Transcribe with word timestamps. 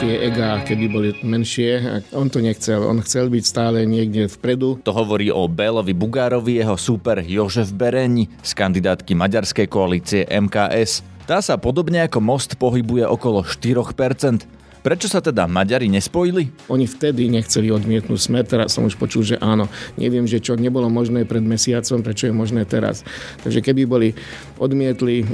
tie 0.00 0.32
ega, 0.32 0.64
keby 0.64 0.86
boli 0.88 1.08
menšie. 1.20 2.00
On 2.16 2.24
to 2.32 2.40
nechcel, 2.40 2.88
on 2.88 3.04
chcel 3.04 3.28
byť 3.28 3.44
stále 3.44 3.84
niekde 3.84 4.32
vpredu. 4.32 4.80
To 4.88 4.96
hovorí 4.96 5.28
o 5.28 5.44
Bélovi 5.44 5.92
Bugárovi 5.92 6.56
jeho 6.56 6.72
súper 6.80 7.20
Jožef 7.20 7.68
Bereň 7.76 8.24
z 8.40 8.50
kandidátky 8.56 9.12
maďarskej 9.12 9.68
koalície 9.68 10.24
MKS. 10.24 11.04
Tá 11.28 11.44
sa 11.44 11.60
podobne 11.60 12.00
ako 12.08 12.18
most 12.24 12.56
pohybuje 12.56 13.04
okolo 13.04 13.44
4%. 13.44 14.59
Prečo 14.80 15.12
sa 15.12 15.20
teda 15.20 15.44
Maďari 15.44 15.92
nespojili? 15.92 16.48
Oni 16.72 16.88
vtedy 16.88 17.28
nechceli 17.28 17.68
odmietnúť 17.68 18.16
smer, 18.16 18.48
teraz 18.48 18.72
som 18.72 18.88
už 18.88 18.96
počul, 18.96 19.20
že 19.20 19.36
áno. 19.36 19.68
Neviem, 20.00 20.24
že 20.24 20.40
čo 20.40 20.56
nebolo 20.56 20.88
možné 20.88 21.28
pred 21.28 21.44
mesiacom, 21.44 22.00
prečo 22.00 22.32
je 22.32 22.34
možné 22.34 22.64
teraz. 22.64 23.04
Takže 23.44 23.60
keby 23.60 23.84
boli 23.84 24.08
odmietli 24.56 25.20
e, 25.20 25.24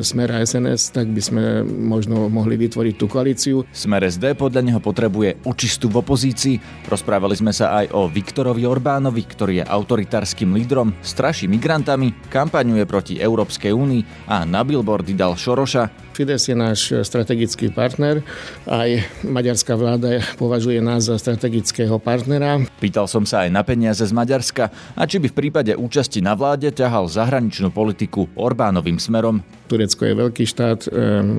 smer 0.00 0.32
a 0.32 0.40
SNS, 0.40 0.96
tak 0.96 1.12
by 1.12 1.20
sme 1.20 1.42
možno 1.68 2.32
mohli 2.32 2.56
vytvoriť 2.56 2.94
tú 2.96 3.12
koalíciu. 3.12 3.68
Smer 3.76 4.08
SD 4.08 4.32
podľa 4.40 4.64
neho 4.64 4.80
potrebuje 4.80 5.44
očistu 5.44 5.92
v 5.92 6.00
opozícii. 6.00 6.88
Rozprávali 6.88 7.36
sme 7.36 7.52
sa 7.52 7.84
aj 7.84 7.92
o 7.92 8.08
Viktorovi 8.08 8.64
Orbánovi, 8.64 9.20
ktorý 9.20 9.60
je 9.60 9.68
autoritárskym 9.68 10.56
lídrom, 10.56 10.96
straší 11.04 11.44
migrantami, 11.44 12.16
kampaňuje 12.32 12.88
proti 12.88 13.14
Európskej 13.20 13.68
únii 13.68 14.32
a 14.32 14.48
na 14.48 14.64
billboardy 14.64 15.12
dal 15.12 15.36
Šoroša. 15.36 16.07
Fides 16.18 16.50
je 16.50 16.56
náš 16.58 16.90
strategický 17.06 17.70
partner. 17.70 18.26
Aj 18.66 18.90
maďarská 19.22 19.78
vláda 19.78 20.18
považuje 20.34 20.82
nás 20.82 21.06
za 21.06 21.14
strategického 21.14 21.94
partnera. 22.02 22.58
Pýtal 22.82 23.06
som 23.06 23.22
sa 23.22 23.46
aj 23.46 23.54
na 23.54 23.62
peniaze 23.62 24.02
z 24.02 24.10
Maďarska 24.10 24.66
a 24.98 25.06
či 25.06 25.22
by 25.22 25.30
v 25.30 25.38
prípade 25.38 25.78
účasti 25.78 26.18
na 26.18 26.34
vláde 26.34 26.74
ťahal 26.74 27.06
zahraničnú 27.06 27.70
politiku 27.70 28.26
Orbánovým 28.34 28.98
smerom. 28.98 29.46
Turecko 29.68 30.08
je 30.08 30.14
veľký 30.16 30.44
štát, 30.48 30.88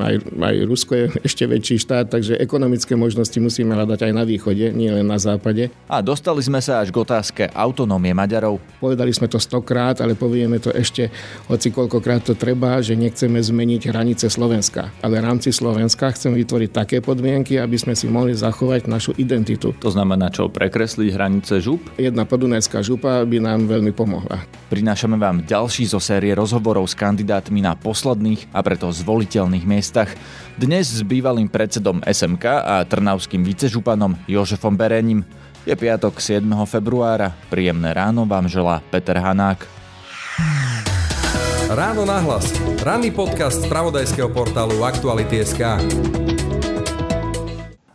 aj, 0.06 0.16
aj 0.38 0.56
Rusko 0.70 0.92
je 0.94 1.06
ešte 1.26 1.50
väčší 1.50 1.82
štát, 1.82 2.14
takže 2.14 2.38
ekonomické 2.38 2.94
možnosti 2.94 3.34
musíme 3.42 3.74
hľadať 3.74 4.06
aj 4.06 4.14
na 4.14 4.22
východe, 4.22 4.70
nie 4.70 4.94
len 4.94 5.02
na 5.02 5.18
západe. 5.18 5.74
A 5.90 6.00
dostali 6.06 6.38
sme 6.46 6.62
sa 6.62 6.78
až 6.78 6.94
k 6.94 7.02
otázke 7.02 7.44
autonómie 7.52 8.14
Maďarov. 8.14 8.62
Povedali 8.78 9.10
sme 9.10 9.26
to 9.26 9.42
stokrát, 9.42 9.98
ale 9.98 10.14
povieme 10.14 10.62
to 10.62 10.70
ešte 10.70 11.10
hoci 11.50 11.74
koľkokrát 11.74 12.22
to 12.22 12.38
treba, 12.38 12.78
že 12.86 12.94
nechceme 12.94 13.42
zmeniť 13.42 13.90
hranice 13.90 14.30
Slovenska. 14.30 14.69
Ale 15.02 15.18
v 15.18 15.26
rámci 15.26 15.50
Slovenska 15.50 16.14
chceme 16.14 16.38
vytvoriť 16.46 16.70
také 16.70 16.98
podmienky, 17.02 17.58
aby 17.58 17.76
sme 17.82 17.98
si 17.98 18.06
mohli 18.06 18.38
zachovať 18.38 18.86
našu 18.86 19.18
identitu. 19.18 19.74
To 19.82 19.90
znamená 19.90 20.30
čo, 20.30 20.48
prekresliť 20.54 21.10
hranice 21.18 21.58
žup? 21.60 21.82
Jedna 21.98 22.30
podunajská 22.30 22.86
župa 22.86 23.26
by 23.26 23.38
nám 23.42 23.66
veľmi 23.66 23.90
pomohla. 23.90 24.46
Prinášame 24.70 25.18
vám 25.18 25.42
ďalší 25.50 25.90
zo 25.90 25.98
série 25.98 26.38
rozhovorov 26.38 26.86
s 26.86 26.94
kandidátmi 26.94 27.66
na 27.66 27.74
posledný 27.74 28.20
vhodných 28.20 28.52
a 28.52 28.60
preto 28.60 28.92
zvoliteľných 28.92 29.64
miestach. 29.64 30.12
Dnes 30.60 30.92
s 30.92 31.00
bývalým 31.08 31.48
predsedom 31.48 32.04
SMK 32.04 32.46
a 32.52 32.76
trnavským 32.84 33.40
vicežupanom 33.48 34.20
Jožefom 34.28 34.76
Berením. 34.76 35.24
Je 35.64 35.72
piatok 35.72 36.20
7. 36.20 36.44
februára. 36.68 37.32
Príjemné 37.48 37.96
ráno 37.96 38.28
vám 38.28 38.52
želá 38.52 38.84
Peter 38.92 39.16
Hanák. 39.16 39.79
Ráno 41.70 42.02
nahlas. 42.02 42.50
Ranný 42.82 43.14
podcast 43.14 43.62
z 43.62 43.70
pravodajského 43.70 44.34
portálu 44.34 44.82
Aktuality.sk 44.82 45.78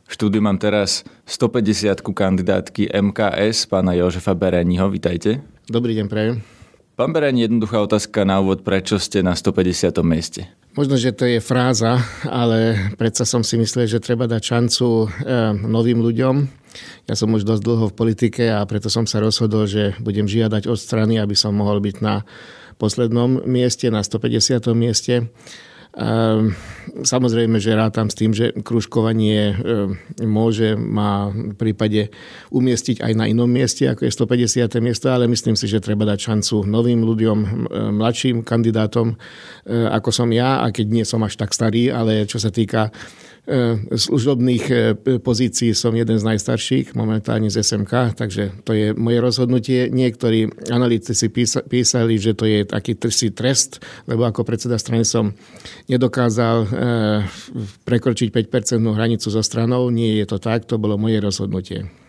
štúdiu 0.07 0.39
mám 0.39 0.63
teraz 0.63 1.03
150 1.27 1.99
kandidátky 1.99 2.87
MKS, 2.87 3.67
pána 3.67 3.99
Jožefa 3.99 4.31
Bereniho. 4.39 4.87
Vítajte. 4.87 5.43
Dobrý 5.67 5.99
deň, 5.99 6.07
prajem. 6.07 6.39
Pán 6.95 7.11
Bereň, 7.11 7.51
jednoduchá 7.51 7.83
otázka 7.83 8.23
na 8.23 8.39
úvod. 8.39 8.63
Prečo 8.63 9.03
ste 9.03 9.27
na 9.27 9.35
150. 9.35 9.91
mieste? 10.07 10.47
Možno, 10.79 10.95
že 10.95 11.11
to 11.11 11.27
je 11.27 11.43
fráza, 11.43 11.99
ale 12.31 12.79
predsa 12.95 13.27
som 13.27 13.43
si 13.43 13.59
myslel, 13.59 13.91
že 13.91 13.99
treba 13.99 14.31
dať 14.31 14.39
šancu 14.39 14.87
e, 14.87 15.07
novým 15.67 15.99
ľuďom. 15.99 16.47
Ja 17.11 17.19
som 17.19 17.35
už 17.35 17.43
dosť 17.43 17.63
dlho 17.67 17.91
v 17.91 17.99
politike 17.99 18.47
a 18.55 18.63
preto 18.71 18.87
som 18.87 19.11
sa 19.11 19.19
rozhodol, 19.19 19.67
že 19.67 19.99
budem 19.99 20.31
žiadať 20.31 20.71
od 20.71 20.79
strany, 20.79 21.19
aby 21.19 21.35
som 21.35 21.51
mohol 21.59 21.83
byť 21.83 21.97
na 21.99 22.23
poslednom 22.77 23.43
mieste, 23.47 23.91
na 23.91 24.03
150. 24.03 24.75
mieste. 24.75 25.31
Samozrejme, 27.07 27.63
že 27.63 27.79
rátam 27.79 28.11
s 28.11 28.19
tým, 28.19 28.35
že 28.35 28.51
kružkovanie 28.51 29.55
ehm, 29.55 29.95
môže 30.27 30.75
ma 30.75 31.31
v 31.31 31.55
prípade 31.55 32.11
umiestniť 32.51 32.99
aj 32.99 33.13
na 33.15 33.31
inom 33.31 33.47
mieste, 33.47 33.87
ako 33.87 34.03
je 34.03 34.11
150. 34.11 34.83
miesto, 34.83 35.07
ale 35.15 35.31
myslím 35.31 35.55
si, 35.55 35.71
že 35.71 35.79
treba 35.79 36.03
dať 36.03 36.19
šancu 36.19 36.67
novým 36.67 36.99
ľuďom, 37.07 37.39
mladším 37.95 38.43
kandidátom, 38.43 39.15
ako 39.71 40.11
som 40.11 40.35
ja, 40.35 40.67
a 40.67 40.75
keď 40.75 40.87
nie 40.91 41.07
som 41.07 41.23
až 41.23 41.39
tak 41.39 41.55
starý, 41.55 41.95
ale 41.95 42.27
čo 42.27 42.43
sa 42.43 42.51
týka 42.51 42.91
E, 42.91 43.34
služobných 43.93 44.65
e, 44.73 44.77
pozícií 45.21 45.77
som 45.77 45.93
jeden 45.93 46.17
z 46.17 46.25
najstarších, 46.25 46.97
momentálne 46.97 47.53
z 47.53 47.61
SMK, 47.61 48.17
takže 48.17 48.57
to 48.65 48.73
je 48.73 48.97
moje 48.97 49.19
rozhodnutie. 49.21 49.93
Niektorí 49.93 50.49
analytici 50.73 51.29
písali, 51.69 52.17
že 52.17 52.33
to 52.33 52.49
je 52.49 52.65
taký 52.65 52.97
si 53.13 53.37
trest, 53.37 53.85
lebo 54.09 54.25
ako 54.25 54.49
predseda 54.49 54.81
strany 54.81 55.05
som 55.05 55.37
nedokázal 55.93 56.57
e, 56.65 56.67
prekročiť 57.85 58.33
5% 58.33 58.81
hranicu 58.81 59.29
so 59.29 59.43
stranou. 59.45 59.93
Nie 59.93 60.25
je 60.25 60.27
to 60.33 60.39
tak, 60.41 60.65
to 60.65 60.81
bolo 60.81 60.97
moje 60.97 61.21
rozhodnutie. 61.21 62.04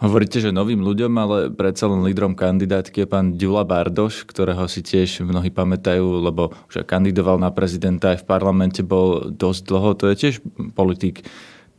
Hovoríte, 0.00 0.40
že 0.40 0.48
novým 0.48 0.80
ľuďom, 0.80 1.12
ale 1.20 1.38
predsa 1.52 1.84
len 1.84 2.00
lídrom 2.00 2.32
kandidátky 2.32 3.04
je 3.04 3.08
pán 3.08 3.36
Ďula 3.36 3.68
Bardoš, 3.68 4.24
ktorého 4.24 4.64
si 4.64 4.80
tiež 4.80 5.20
mnohí 5.20 5.52
pamätajú, 5.52 6.24
lebo 6.24 6.56
už 6.72 6.88
kandidoval 6.88 7.36
na 7.36 7.52
prezidenta 7.52 8.16
aj 8.16 8.24
v 8.24 8.28
parlamente, 8.32 8.80
bol 8.80 9.28
dosť 9.28 9.60
dlho. 9.68 9.92
To 10.00 10.08
je 10.08 10.16
tiež 10.16 10.34
politik, 10.72 11.28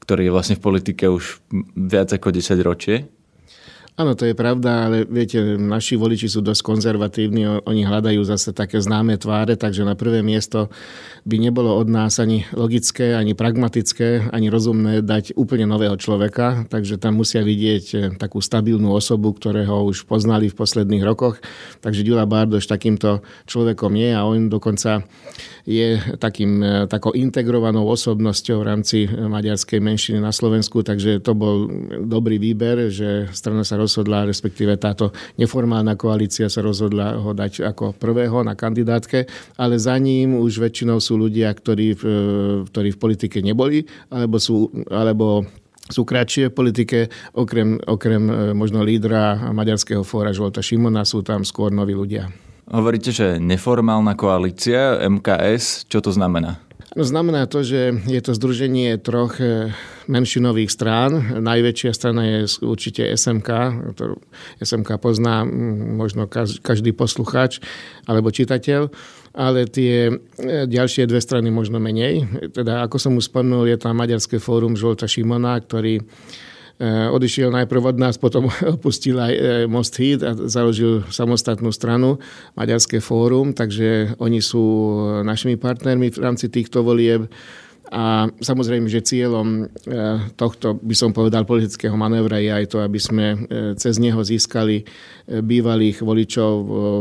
ktorý 0.05 0.29
je 0.29 0.33
vlastne 0.37 0.55
v 0.61 0.65
politike 0.69 1.09
už 1.09 1.41
viac 1.73 2.13
ako 2.13 2.29
10 2.29 2.61
ročie. 2.61 3.09
Áno, 4.01 4.17
to 4.17 4.25
je 4.25 4.33
pravda, 4.33 4.89
ale 4.89 5.05
viete, 5.05 5.37
naši 5.61 5.93
voliči 5.93 6.25
sú 6.25 6.41
dosť 6.41 6.65
konzervatívni, 6.65 7.45
oni 7.69 7.85
hľadajú 7.85 8.25
zase 8.25 8.49
také 8.49 8.81
známe 8.81 9.13
tváre, 9.21 9.53
takže 9.53 9.85
na 9.85 9.93
prvé 9.93 10.25
miesto 10.25 10.73
by 11.21 11.37
nebolo 11.37 11.77
od 11.77 11.85
nás 11.85 12.17
ani 12.17 12.49
logické, 12.57 13.13
ani 13.13 13.37
pragmatické, 13.37 14.33
ani 14.33 14.49
rozumné 14.49 15.05
dať 15.05 15.37
úplne 15.37 15.69
nového 15.69 15.93
človeka, 16.01 16.65
takže 16.65 16.97
tam 16.97 17.21
musia 17.21 17.45
vidieť 17.45 17.85
eh, 17.93 17.99
takú 18.17 18.41
stabilnú 18.41 18.89
osobu, 18.89 19.37
ktorého 19.37 19.85
už 19.85 20.09
poznali 20.09 20.49
v 20.49 20.57
posledných 20.57 21.05
rokoch. 21.05 21.37
Takže 21.85 22.01
Ďula 22.01 22.25
Bardoš 22.25 22.65
takýmto 22.65 23.21
človekom 23.45 23.93
je 24.01 24.09
a 24.17 24.25
on 24.25 24.49
dokonca 24.49 25.05
je 25.69 26.01
takým, 26.17 26.51
eh, 26.65 26.89
takou 26.89 27.13
integrovanou 27.13 27.85
osobnosťou 27.85 28.65
v 28.65 28.67
rámci 28.67 28.97
eh, 29.05 29.13
maďarskej 29.13 29.77
menšiny 29.77 30.17
na 30.17 30.33
Slovensku, 30.33 30.81
takže 30.81 31.21
to 31.21 31.37
bol 31.37 31.69
dobrý 32.01 32.41
výber, 32.41 32.89
že 32.89 33.29
strana 33.29 33.61
sa 33.61 33.77
roz 33.77 33.90
rozhodla, 33.91 34.23
respektíve 34.23 34.79
táto 34.79 35.11
neformálna 35.35 35.99
koalícia 35.99 36.47
sa 36.47 36.63
rozhodla 36.63 37.19
ho 37.19 37.35
dať 37.35 37.67
ako 37.75 37.91
prvého 37.99 38.39
na 38.47 38.55
kandidátke, 38.55 39.27
ale 39.59 39.75
za 39.75 39.99
ním 39.99 40.39
už 40.39 40.63
väčšinou 40.63 41.03
sú 41.03 41.19
ľudia, 41.19 41.51
ktorí, 41.51 41.99
ktorí 42.71 42.89
v 42.95 43.01
politike 43.01 43.43
neboli, 43.43 43.83
alebo 44.07 44.39
sú, 44.39 44.71
alebo 44.87 45.43
sú 45.91 46.07
kratšie 46.07 46.47
v 46.47 46.55
politike, 46.55 46.99
okrem, 47.35 47.75
okrem 47.83 48.23
e, 48.31 48.33
možno 48.55 48.79
lídra 48.79 49.51
maďarského 49.51 50.07
fóra 50.07 50.31
Žolta 50.31 50.63
Šimona 50.63 51.03
sú 51.03 51.19
tam 51.19 51.43
skôr 51.43 51.67
noví 51.67 51.91
ľudia. 51.91 52.31
Hovoríte, 52.71 53.11
že 53.11 53.35
neformálna 53.43 54.15
koalícia 54.15 55.03
MKS, 55.03 55.91
čo 55.91 55.99
to 55.99 56.15
znamená? 56.15 56.63
No, 56.91 57.07
znamená 57.07 57.47
to, 57.47 57.63
že 57.63 58.03
je 58.03 58.19
to 58.19 58.35
združenie 58.35 58.99
troch 58.99 59.39
e, 59.39 59.71
menšinových 60.11 60.67
strán. 60.67 61.39
Najväčšia 61.39 61.91
strana 61.95 62.21
je 62.27 62.39
určite 62.67 63.07
SMK, 63.15 63.49
ktorú 63.95 64.19
SMK 64.59 64.99
pozná 64.99 65.47
možno 65.95 66.27
každý 66.59 66.91
poslucháč 66.91 67.63
alebo 68.03 68.27
čitateľ, 68.35 68.91
ale 69.31 69.63
tie 69.71 70.11
e, 70.11 70.13
ďalšie 70.67 71.07
dve 71.07 71.23
strany 71.23 71.47
možno 71.47 71.79
menej. 71.79 72.27
Teda, 72.51 72.83
ako 72.83 72.99
som 72.99 73.15
už 73.15 73.31
spomenul, 73.31 73.71
je 73.71 73.79
tam 73.79 73.95
Maďarské 73.95 74.43
fórum 74.43 74.75
Žolta 74.75 75.07
Šimona, 75.07 75.55
ktorý 75.63 76.03
Eh, 76.81 77.13
odišiel 77.13 77.53
najprv 77.53 77.93
od 77.93 77.97
nás, 78.01 78.17
potom 78.17 78.49
opustil 78.81 79.21
aj 79.21 79.33
eh, 79.37 79.43
Most 79.69 79.93
Hit 80.01 80.25
a 80.25 80.33
založil 80.33 81.05
samostatnú 81.13 81.69
stranu, 81.69 82.17
Maďarské 82.57 82.97
fórum, 82.97 83.53
takže 83.53 84.17
oni 84.17 84.41
sú 84.41 84.65
našimi 85.21 85.61
partnermi 85.61 86.09
v 86.09 86.17
rámci 86.17 86.49
týchto 86.49 86.81
volieb. 86.81 87.29
A 87.91 88.31
samozrejme, 88.39 88.87
že 88.87 89.03
cieľom 89.03 89.67
eh, 89.67 90.31
tohto, 90.39 90.79
by 90.79 90.95
som 90.95 91.11
povedal, 91.11 91.43
politického 91.43 91.93
manévra 91.99 92.39
je 92.39 92.51
aj 92.51 92.65
to, 92.71 92.77
aby 92.79 92.99
sme 92.99 93.25
cez 93.75 93.99
neho 93.99 94.23
získali 94.23 94.87
bývalých 95.27 95.99
voličov 95.99 96.53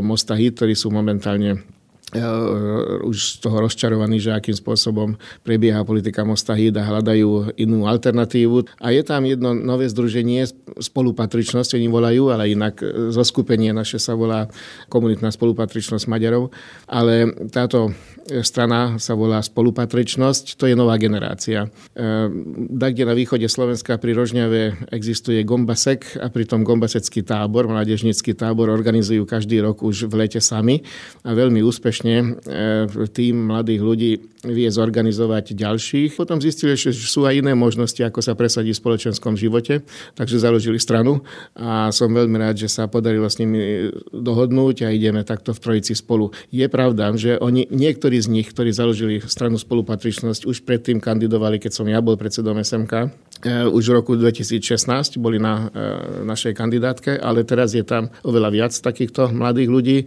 Mosta 0.02 0.34
Hit, 0.34 0.58
ktorí 0.58 0.74
sú 0.74 0.90
momentálne 0.90 1.79
už 3.06 3.16
z 3.16 3.34
toho 3.38 3.62
rozčarovaní, 3.62 4.18
že 4.18 4.34
akým 4.34 4.56
spôsobom 4.56 5.14
prebieha 5.46 5.84
politika 5.86 6.26
Mosta 6.26 6.58
Híd 6.58 6.74
a 6.74 6.86
hľadajú 6.88 7.54
inú 7.54 7.86
alternatívu. 7.86 8.66
A 8.82 8.90
je 8.90 9.02
tam 9.06 9.22
jedno 9.28 9.54
nové 9.54 9.86
združenie, 9.86 10.48
spolupatričnosť, 10.80 11.78
oni 11.78 11.86
volajú, 11.86 12.34
ale 12.34 12.50
inak 12.50 12.82
zo 13.14 13.22
skupenie 13.22 13.70
naše 13.70 14.02
sa 14.02 14.18
volá 14.18 14.50
komunitná 14.90 15.30
spolupatričnosť 15.30 16.10
Maďarov. 16.10 16.50
Ale 16.90 17.30
táto 17.52 17.94
strana 18.42 18.98
sa 18.98 19.14
volá 19.14 19.38
spolupatričnosť, 19.38 20.58
to 20.58 20.66
je 20.66 20.74
nová 20.74 20.98
generácia. 20.98 21.70
Tak, 22.70 22.90
kde 22.96 23.04
na 23.06 23.14
východe 23.14 23.46
Slovenska 23.46 23.98
pri 24.02 24.18
Rožňave 24.18 24.90
existuje 24.90 25.42
Gombasek 25.46 26.18
a 26.18 26.32
pritom 26.32 26.66
Gombasecký 26.66 27.22
tábor, 27.22 27.68
mládežnický 27.70 28.34
tábor 28.34 28.72
organizujú 28.72 29.26
každý 29.26 29.60
rok 29.62 29.82
už 29.82 30.08
v 30.08 30.26
lete 30.26 30.40
sami 30.42 30.82
a 31.26 31.34
veľmi 31.36 31.60
úspešne 31.60 31.99
úspešne 32.00 32.16
e, 32.48 33.08
tým 33.12 33.36
mladých 33.44 33.80
ľudí 33.84 34.12
vie 34.40 34.68
zorganizovať 34.72 35.52
ďalších. 35.52 36.16
Potom 36.16 36.40
zistili, 36.40 36.72
že 36.72 36.96
sú 36.96 37.28
aj 37.28 37.44
iné 37.44 37.52
možnosti, 37.52 38.00
ako 38.00 38.24
sa 38.24 38.32
presadiť 38.32 38.72
v 38.72 38.80
spoločenskom 38.80 39.36
živote, 39.36 39.84
takže 40.16 40.40
založili 40.40 40.80
stranu 40.80 41.20
a 41.52 41.92
som 41.92 42.08
veľmi 42.08 42.40
rád, 42.40 42.56
že 42.56 42.72
sa 42.72 42.88
podarilo 42.88 43.28
s 43.28 43.36
nimi 43.36 43.92
dohodnúť 44.16 44.88
a 44.88 44.96
ideme 44.96 45.28
takto 45.28 45.52
v 45.52 45.60
trojici 45.60 45.92
spolu. 45.92 46.32
Je 46.48 46.64
pravda, 46.72 47.12
že 47.20 47.36
oni, 47.36 47.68
niektorí 47.68 48.16
z 48.16 48.32
nich, 48.32 48.48
ktorí 48.48 48.72
založili 48.72 49.20
stranu 49.20 49.60
spolupatričnosť, 49.60 50.48
už 50.48 50.64
predtým 50.64 51.04
kandidovali, 51.04 51.60
keď 51.60 51.76
som 51.76 51.84
ja 51.84 52.00
bol 52.00 52.16
predsedom 52.16 52.56
SMK, 52.64 52.92
e, 53.44 53.68
už 53.68 53.92
v 53.92 53.96
roku 54.00 54.16
2016 54.16 55.20
boli 55.20 55.36
na 55.36 55.68
e, 55.68 56.24
našej 56.24 56.56
kandidátke, 56.56 57.20
ale 57.20 57.44
teraz 57.44 57.76
je 57.76 57.84
tam 57.84 58.08
oveľa 58.24 58.48
viac 58.48 58.72
takýchto 58.72 59.36
mladých 59.36 59.68
ľudí 59.68 59.98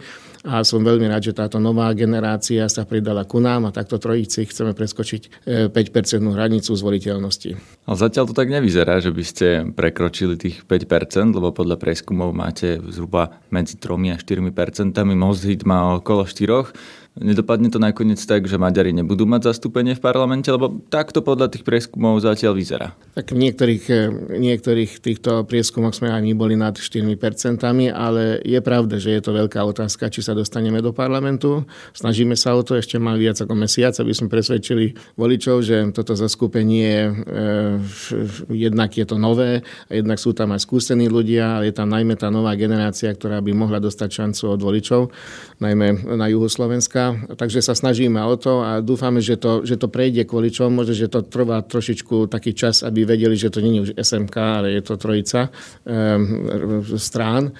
a 0.44 0.60
som 0.60 0.84
veľmi 0.84 1.08
rád, 1.08 1.32
že 1.32 1.32
táto 1.32 1.56
nová 1.56 1.88
generácia 1.96 2.68
sa 2.68 2.84
pridala 2.84 3.24
ku 3.24 3.40
nám 3.40 3.64
a 3.64 3.72
takto 3.72 3.96
trojici 3.96 4.44
chceme 4.44 4.76
preskočiť 4.76 5.48
5% 5.72 5.72
e, 5.72 6.28
hranicu 6.28 6.76
zvoliteľnosti. 6.76 7.50
Ale 7.88 7.96
zatiaľ 7.96 8.28
to 8.28 8.36
tak 8.36 8.52
nevyzerá, 8.52 9.00
že 9.00 9.08
by 9.08 9.24
ste 9.24 9.46
prekročili 9.72 10.36
tých 10.36 10.68
5%, 10.68 11.32
lebo 11.32 11.48
podľa 11.48 11.80
prieskumov 11.80 12.36
máte 12.36 12.76
zhruba 12.92 13.40
medzi 13.48 13.80
3 13.80 14.12
a 14.12 14.16
4%, 14.20 14.92
Most 15.16 15.48
má 15.64 15.96
okolo 15.96 16.28
4%. 16.28 16.76
Nedopadne 17.14 17.70
to 17.70 17.78
nakoniec 17.78 18.18
tak, 18.26 18.50
že 18.50 18.58
Maďari 18.58 18.90
nebudú 18.90 19.22
mať 19.22 19.54
zastúpenie 19.54 19.94
v 19.94 20.02
parlamente, 20.02 20.50
lebo 20.50 20.82
takto 20.90 21.22
podľa 21.22 21.46
tých 21.46 21.62
prieskumov 21.62 22.18
zatiaľ 22.18 22.58
vyzerá. 22.58 22.90
Tak 23.14 23.30
v 23.30 23.38
niektorých, 23.38 23.84
eh, 23.86 24.10
niektorých 24.34 24.98
týchto 24.98 25.46
prieskumoch 25.46 25.94
sme 25.94 26.10
aj 26.10 26.26
my 26.26 26.34
boli 26.34 26.58
nad 26.58 26.74
4%, 26.74 27.94
ale 27.94 28.42
je 28.42 28.58
pravda, 28.58 28.98
že 28.98 29.14
je 29.14 29.22
to 29.22 29.30
veľká 29.30 29.62
otázka, 29.62 30.10
či 30.10 30.26
sa 30.26 30.34
dostaneme 30.34 30.82
do 30.82 30.90
parlamentu. 30.90 31.62
Snažíme 31.94 32.34
sa 32.34 32.58
o 32.58 32.66
to, 32.66 32.74
ešte 32.74 32.98
má 32.98 33.14
viac 33.14 33.38
ako 33.38 33.54
mesiac, 33.54 33.94
aby 33.94 34.10
sme 34.10 34.26
presvedčili 34.26 34.98
voličov, 35.14 35.62
že 35.62 35.94
toto 35.94 36.18
zaskupenie 36.18 37.14
eh, 37.14 37.78
jednak 38.50 38.90
je 38.90 39.06
to 39.06 39.22
nové, 39.22 39.62
a 39.86 39.92
jednak 39.94 40.18
sú 40.18 40.34
tam 40.34 40.50
aj 40.50 40.66
skúsení 40.66 41.06
ľudia, 41.06 41.62
ale 41.62 41.70
je 41.70 41.78
tam 41.78 41.94
najmä 41.94 42.18
tá 42.18 42.26
nová 42.26 42.58
generácia, 42.58 43.14
ktorá 43.14 43.38
by 43.38 43.54
mohla 43.54 43.78
dostať 43.78 44.10
šancu 44.10 44.50
od 44.50 44.58
voličov, 44.58 45.14
najmä 45.62 46.10
na 46.18 46.26
juhu 46.26 46.50
Slovenska 46.50 47.03
takže 47.36 47.60
sa 47.64 47.74
snažíme 47.74 48.20
o 48.22 48.34
to 48.38 48.62
a 48.62 48.80
dúfame, 48.80 49.20
že 49.20 49.36
to, 49.36 49.66
že 49.66 49.76
to 49.76 49.90
prejde 49.90 50.24
kvôli 50.28 50.48
čomu, 50.48 50.82
možno, 50.82 50.94
že 50.94 51.12
to 51.12 51.26
trvá 51.26 51.60
trošičku 51.64 52.30
taký 52.30 52.54
čas, 52.54 52.86
aby 52.86 53.04
vedeli, 53.04 53.34
že 53.34 53.50
to 53.50 53.60
nie 53.60 53.80
je 53.80 53.84
už 53.90 53.90
SMK, 53.98 54.36
ale 54.36 54.68
je 54.78 54.82
to 54.82 54.94
trojica 54.96 55.50
um, 55.84 56.80
strán. 56.96 57.52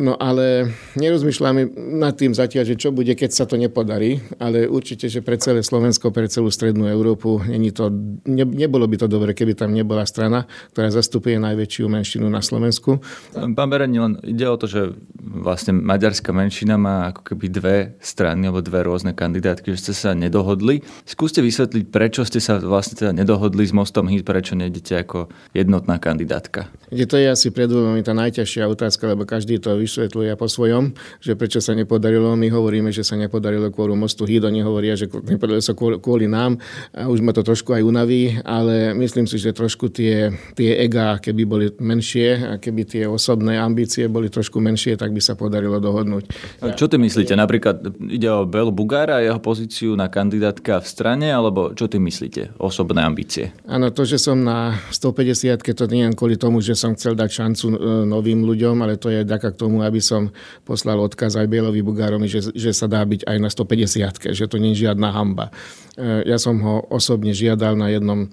No 0.00 0.16
ale 0.16 0.72
nerozmýšľame 0.96 1.76
nad 1.76 2.16
tým 2.16 2.32
zatiaľ, 2.32 2.64
že 2.64 2.80
čo 2.80 2.88
bude, 2.88 3.12
keď 3.12 3.36
sa 3.36 3.44
to 3.44 3.60
nepodarí, 3.60 4.24
ale 4.40 4.64
určite, 4.64 5.12
že 5.12 5.20
pre 5.20 5.36
celé 5.36 5.60
Slovensko, 5.60 6.08
pre 6.08 6.24
celú 6.24 6.48
strednú 6.48 6.88
Európu 6.88 7.44
není 7.44 7.68
to, 7.68 7.92
ne, 8.24 8.48
nebolo 8.48 8.88
by 8.88 8.96
to 8.96 9.12
dobre, 9.12 9.36
keby 9.36 9.52
tam 9.52 9.76
nebola 9.76 10.08
strana, 10.08 10.48
ktorá 10.72 10.88
zastupuje 10.88 11.36
najväčšiu 11.36 11.84
menšinu 11.92 12.32
na 12.32 12.40
Slovensku. 12.40 12.96
Pán 13.36 13.68
Bereni, 13.68 14.00
len 14.00 14.16
ide 14.24 14.48
o 14.48 14.56
to, 14.56 14.64
že 14.64 14.96
vlastne 15.20 15.76
maďarská 15.76 16.32
menšina 16.32 16.80
má 16.80 17.12
ako 17.12 17.36
keby 17.36 17.46
dve 17.52 17.76
strany 18.00 18.48
alebo 18.48 18.64
dve 18.64 18.80
rôzne 18.88 19.12
kandidátky, 19.12 19.76
že 19.76 19.78
ste 19.84 19.92
sa 19.92 20.16
nedohodli. 20.16 20.80
Skúste 21.04 21.44
vysvetliť, 21.44 21.92
prečo 21.92 22.24
ste 22.24 22.40
sa 22.40 22.56
vlastne 22.56 22.96
teda 22.96 23.12
nedohodli 23.12 23.68
s 23.68 23.76
Mostom 23.76 24.08
Hit, 24.08 24.24
prečo 24.24 24.56
nejdete 24.56 25.04
ako 25.04 25.28
jednotná 25.52 26.00
kandidátka. 26.00 26.72
Je 26.88 27.04
to 27.04 27.20
je 27.20 27.28
asi 27.28 27.52
pred 27.52 27.68
tá 28.00 28.16
najťažšia 28.16 28.64
otázka, 28.64 29.04
lebo 29.12 29.28
každý 29.28 29.60
to 29.60 29.76
vysvetľuje 29.90 30.38
po 30.38 30.46
svojom, 30.46 30.94
že 31.18 31.34
prečo 31.34 31.58
sa 31.58 31.74
nepodarilo. 31.74 32.38
My 32.38 32.46
hovoríme, 32.46 32.94
že 32.94 33.02
sa 33.02 33.18
nepodarilo 33.18 33.74
kvôli 33.74 33.98
mostu 33.98 34.22
Híd, 34.22 34.46
oni 34.46 34.62
hovoria, 34.62 34.94
že 34.94 35.10
nepodarilo 35.10 35.58
sa 35.58 35.74
kvôli 35.74 36.30
nám. 36.30 36.62
A 36.94 37.10
už 37.10 37.18
ma 37.26 37.34
to 37.34 37.42
trošku 37.42 37.74
aj 37.74 37.82
unaví, 37.82 38.38
ale 38.46 38.94
myslím 38.94 39.26
si, 39.26 39.42
že 39.42 39.50
trošku 39.50 39.90
tie, 39.90 40.30
tie 40.54 40.78
ega, 40.78 41.18
keby 41.18 41.42
boli 41.42 41.66
menšie 41.82 42.28
a 42.46 42.62
keby 42.62 42.86
tie 42.86 43.04
osobné 43.10 43.58
ambície 43.58 44.06
boli 44.06 44.30
trošku 44.30 44.62
menšie, 44.62 44.94
tak 44.94 45.10
by 45.10 45.18
sa 45.18 45.34
podarilo 45.34 45.82
dohodnúť. 45.82 46.30
A 46.62 46.78
čo 46.78 46.86
ty 46.86 46.94
myslíte? 47.02 47.34
Napríklad 47.34 47.82
ide 48.06 48.30
o 48.30 48.46
Belu 48.46 48.70
Bugára 48.70 49.18
a 49.18 49.24
jeho 49.24 49.40
pozíciu 49.42 49.98
na 49.98 50.06
kandidátka 50.06 50.78
v 50.78 50.86
strane, 50.86 51.26
alebo 51.34 51.74
čo 51.74 51.90
ty 51.90 51.98
myslíte? 51.98 52.54
Osobné 52.62 53.02
ambície? 53.02 53.50
Áno, 53.66 53.90
to, 53.90 54.06
že 54.06 54.22
som 54.22 54.38
na 54.38 54.78
150 54.94 55.58
to 55.74 55.84
nie 55.88 56.04
je 56.04 56.12
kvôli 56.14 56.36
tomu, 56.36 56.60
že 56.60 56.76
som 56.76 56.92
chcel 56.92 57.16
dať 57.16 57.30
šancu 57.32 57.66
e, 57.72 57.76
novým 58.04 58.44
ľuďom, 58.44 58.84
ale 58.84 59.00
to 59.00 59.08
je 59.08 59.24
ďaká 59.24 59.56
k 59.56 59.60
aby 59.82 60.00
som 60.00 60.30
poslal 60.64 61.00
odkaz 61.00 61.36
aj 61.36 61.50
Bielovi 61.50 61.80
Bugárovi, 61.80 62.28
že, 62.28 62.52
že 62.52 62.70
sa 62.72 62.86
dá 62.86 63.02
byť 63.04 63.26
aj 63.26 63.36
na 63.40 63.48
150 63.48 64.32
že 64.36 64.44
to 64.46 64.56
nie 64.56 64.72
je 64.76 64.86
žiadna 64.88 65.08
hamba. 65.12 65.50
E, 65.96 66.28
ja 66.28 66.38
som 66.38 66.60
ho 66.60 66.84
osobne 66.88 67.34
žiadal 67.34 67.76
na 67.76 67.90
jednom 67.90 68.28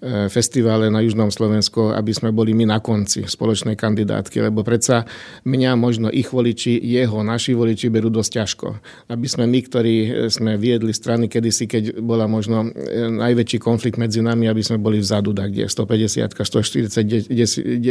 E, 0.00 0.32
festivale 0.32 0.88
na 0.88 1.04
Južnom 1.04 1.28
Slovensku, 1.28 1.92
aby 1.92 2.08
sme 2.16 2.32
boli 2.32 2.56
my 2.56 2.64
na 2.64 2.80
konci 2.80 3.28
spoločnej 3.28 3.76
kandidátky, 3.76 4.48
lebo 4.48 4.64
predsa 4.64 5.04
mňa 5.44 5.76
možno 5.76 6.08
ich 6.08 6.32
voliči, 6.32 6.72
jeho, 6.80 7.20
naši 7.20 7.52
voliči 7.52 7.92
berú 7.92 8.08
dosť 8.08 8.30
ťažko. 8.32 8.80
Aby 9.12 9.28
sme 9.28 9.44
my, 9.44 9.60
ktorí 9.60 9.96
sme 10.32 10.56
viedli 10.56 10.96
strany 10.96 11.28
kedysi, 11.28 11.68
keď 11.68 12.00
bola 12.00 12.24
možno 12.24 12.72
e, 12.72 13.12
najväčší 13.12 13.60
konflikt 13.60 14.00
medzi 14.00 14.24
nami, 14.24 14.48
aby 14.48 14.64
sme 14.64 14.80
boli 14.80 15.04
vzadu, 15.04 15.36
tak 15.36 15.52
kde 15.52 15.68
150, 15.68 16.32
149 16.32 17.84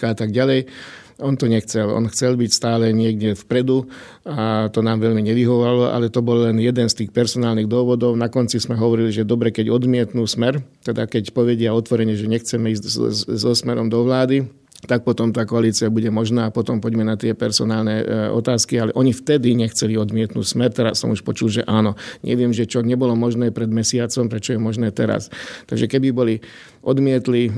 a 0.00 0.14
tak 0.16 0.32
ďalej, 0.32 0.64
on 1.20 1.36
to 1.36 1.46
nechcel. 1.46 1.92
On 1.92 2.08
chcel 2.08 2.34
byť 2.36 2.50
stále 2.50 2.90
niekde 2.90 3.36
vpredu 3.36 3.86
a 4.24 4.68
to 4.72 4.80
nám 4.80 5.00
veľmi 5.00 5.20
nevyhovalo, 5.24 5.92
ale 5.92 6.12
to 6.12 6.20
bol 6.20 6.44
len 6.44 6.58
jeden 6.60 6.88
z 6.88 7.04
tých 7.04 7.10
personálnych 7.14 7.68
dôvodov. 7.68 8.16
Na 8.18 8.32
konci 8.32 8.58
sme 8.58 8.76
hovorili, 8.76 9.12
že 9.12 9.28
dobre, 9.28 9.54
keď 9.54 9.72
odmietnú 9.72 10.26
smer, 10.28 10.64
teda 10.84 11.06
keď 11.06 11.32
povedia 11.32 11.76
otvorene, 11.76 12.16
že 12.16 12.26
nechceme 12.26 12.72
ísť 12.72 12.84
so 13.36 13.52
smerom 13.54 13.88
do 13.88 14.02
vlády, 14.02 14.48
tak 14.86 15.04
potom 15.04 15.32
tá 15.32 15.44
koalícia 15.44 15.92
bude 15.92 16.08
možná 16.08 16.48
a 16.48 16.54
potom 16.54 16.80
poďme 16.80 17.04
na 17.04 17.16
tie 17.16 17.36
personálne 17.36 18.00
e, 18.00 18.04
otázky, 18.32 18.80
ale 18.80 18.90
oni 18.96 19.12
vtedy 19.12 19.52
nechceli 19.52 19.96
odmietnúť 20.00 20.46
smer, 20.46 20.72
teraz 20.72 21.04
som 21.04 21.12
už 21.12 21.20
počul, 21.20 21.52
že 21.52 21.62
áno. 21.68 21.96
Neviem, 22.24 22.52
že 22.56 22.64
čo 22.64 22.80
nebolo 22.80 23.12
možné 23.12 23.52
pred 23.52 23.68
mesiacom, 23.68 24.32
prečo 24.32 24.56
je 24.56 24.60
možné 24.60 24.88
teraz. 24.94 25.28
Takže 25.68 25.84
keby 25.84 26.08
boli 26.12 26.34
odmietli 26.80 27.48
e, 27.48 27.52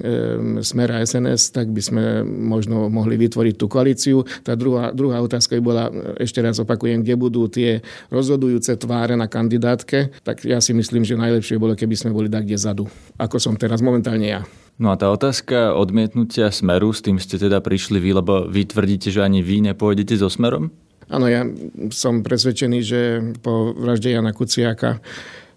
smer 0.67 0.99
a 0.99 1.07
SNS, 1.07 1.55
tak 1.55 1.71
by 1.71 1.83
sme 1.83 2.03
možno 2.27 2.91
mohli 2.91 3.15
vytvoriť 3.15 3.55
tú 3.55 3.71
koalíciu. 3.71 4.27
Tá 4.43 4.59
druhá, 4.59 4.91
druhá 4.91 5.23
otázka 5.23 5.55
by 5.59 5.63
bola, 5.63 5.85
ešte 6.19 6.43
raz 6.43 6.59
opakujem, 6.59 7.07
kde 7.07 7.15
budú 7.15 7.47
tie 7.47 7.79
rozhodujúce 8.11 8.75
tváre 8.83 9.15
na 9.15 9.31
kandidátke, 9.31 10.11
tak 10.27 10.43
ja 10.43 10.59
si 10.59 10.75
myslím, 10.75 11.07
že 11.07 11.15
najlepšie 11.15 11.59
bolo, 11.59 11.79
keby 11.79 11.95
sme 11.95 12.11
boli 12.11 12.27
tak 12.27 12.51
kde 12.51 12.59
zadu, 12.59 12.85
ako 13.15 13.39
som 13.39 13.55
teraz 13.55 13.79
momentálne 13.79 14.27
ja. 14.27 14.43
No 14.83 14.91
a 14.91 14.99
tá 14.99 15.15
otázka 15.15 15.79
odmietnutia 15.79 16.51
smeru, 16.51 16.91
s 16.91 17.07
tým 17.07 17.23
ste 17.23 17.39
teda 17.39 17.63
prišli 17.63 18.03
vy, 18.03 18.19
lebo 18.19 18.51
vy 18.51 18.67
tvrdíte, 18.67 19.15
že 19.15 19.23
ani 19.23 19.39
vy 19.39 19.63
nepôjdete 19.71 20.19
so 20.19 20.27
smerom? 20.27 20.75
Áno, 21.07 21.31
ja 21.31 21.47
som 21.95 22.27
presvedčený, 22.27 22.79
že 22.83 23.01
po 23.47 23.71
vražde 23.79 24.11
Jana 24.11 24.35
Kuciaka 24.35 24.99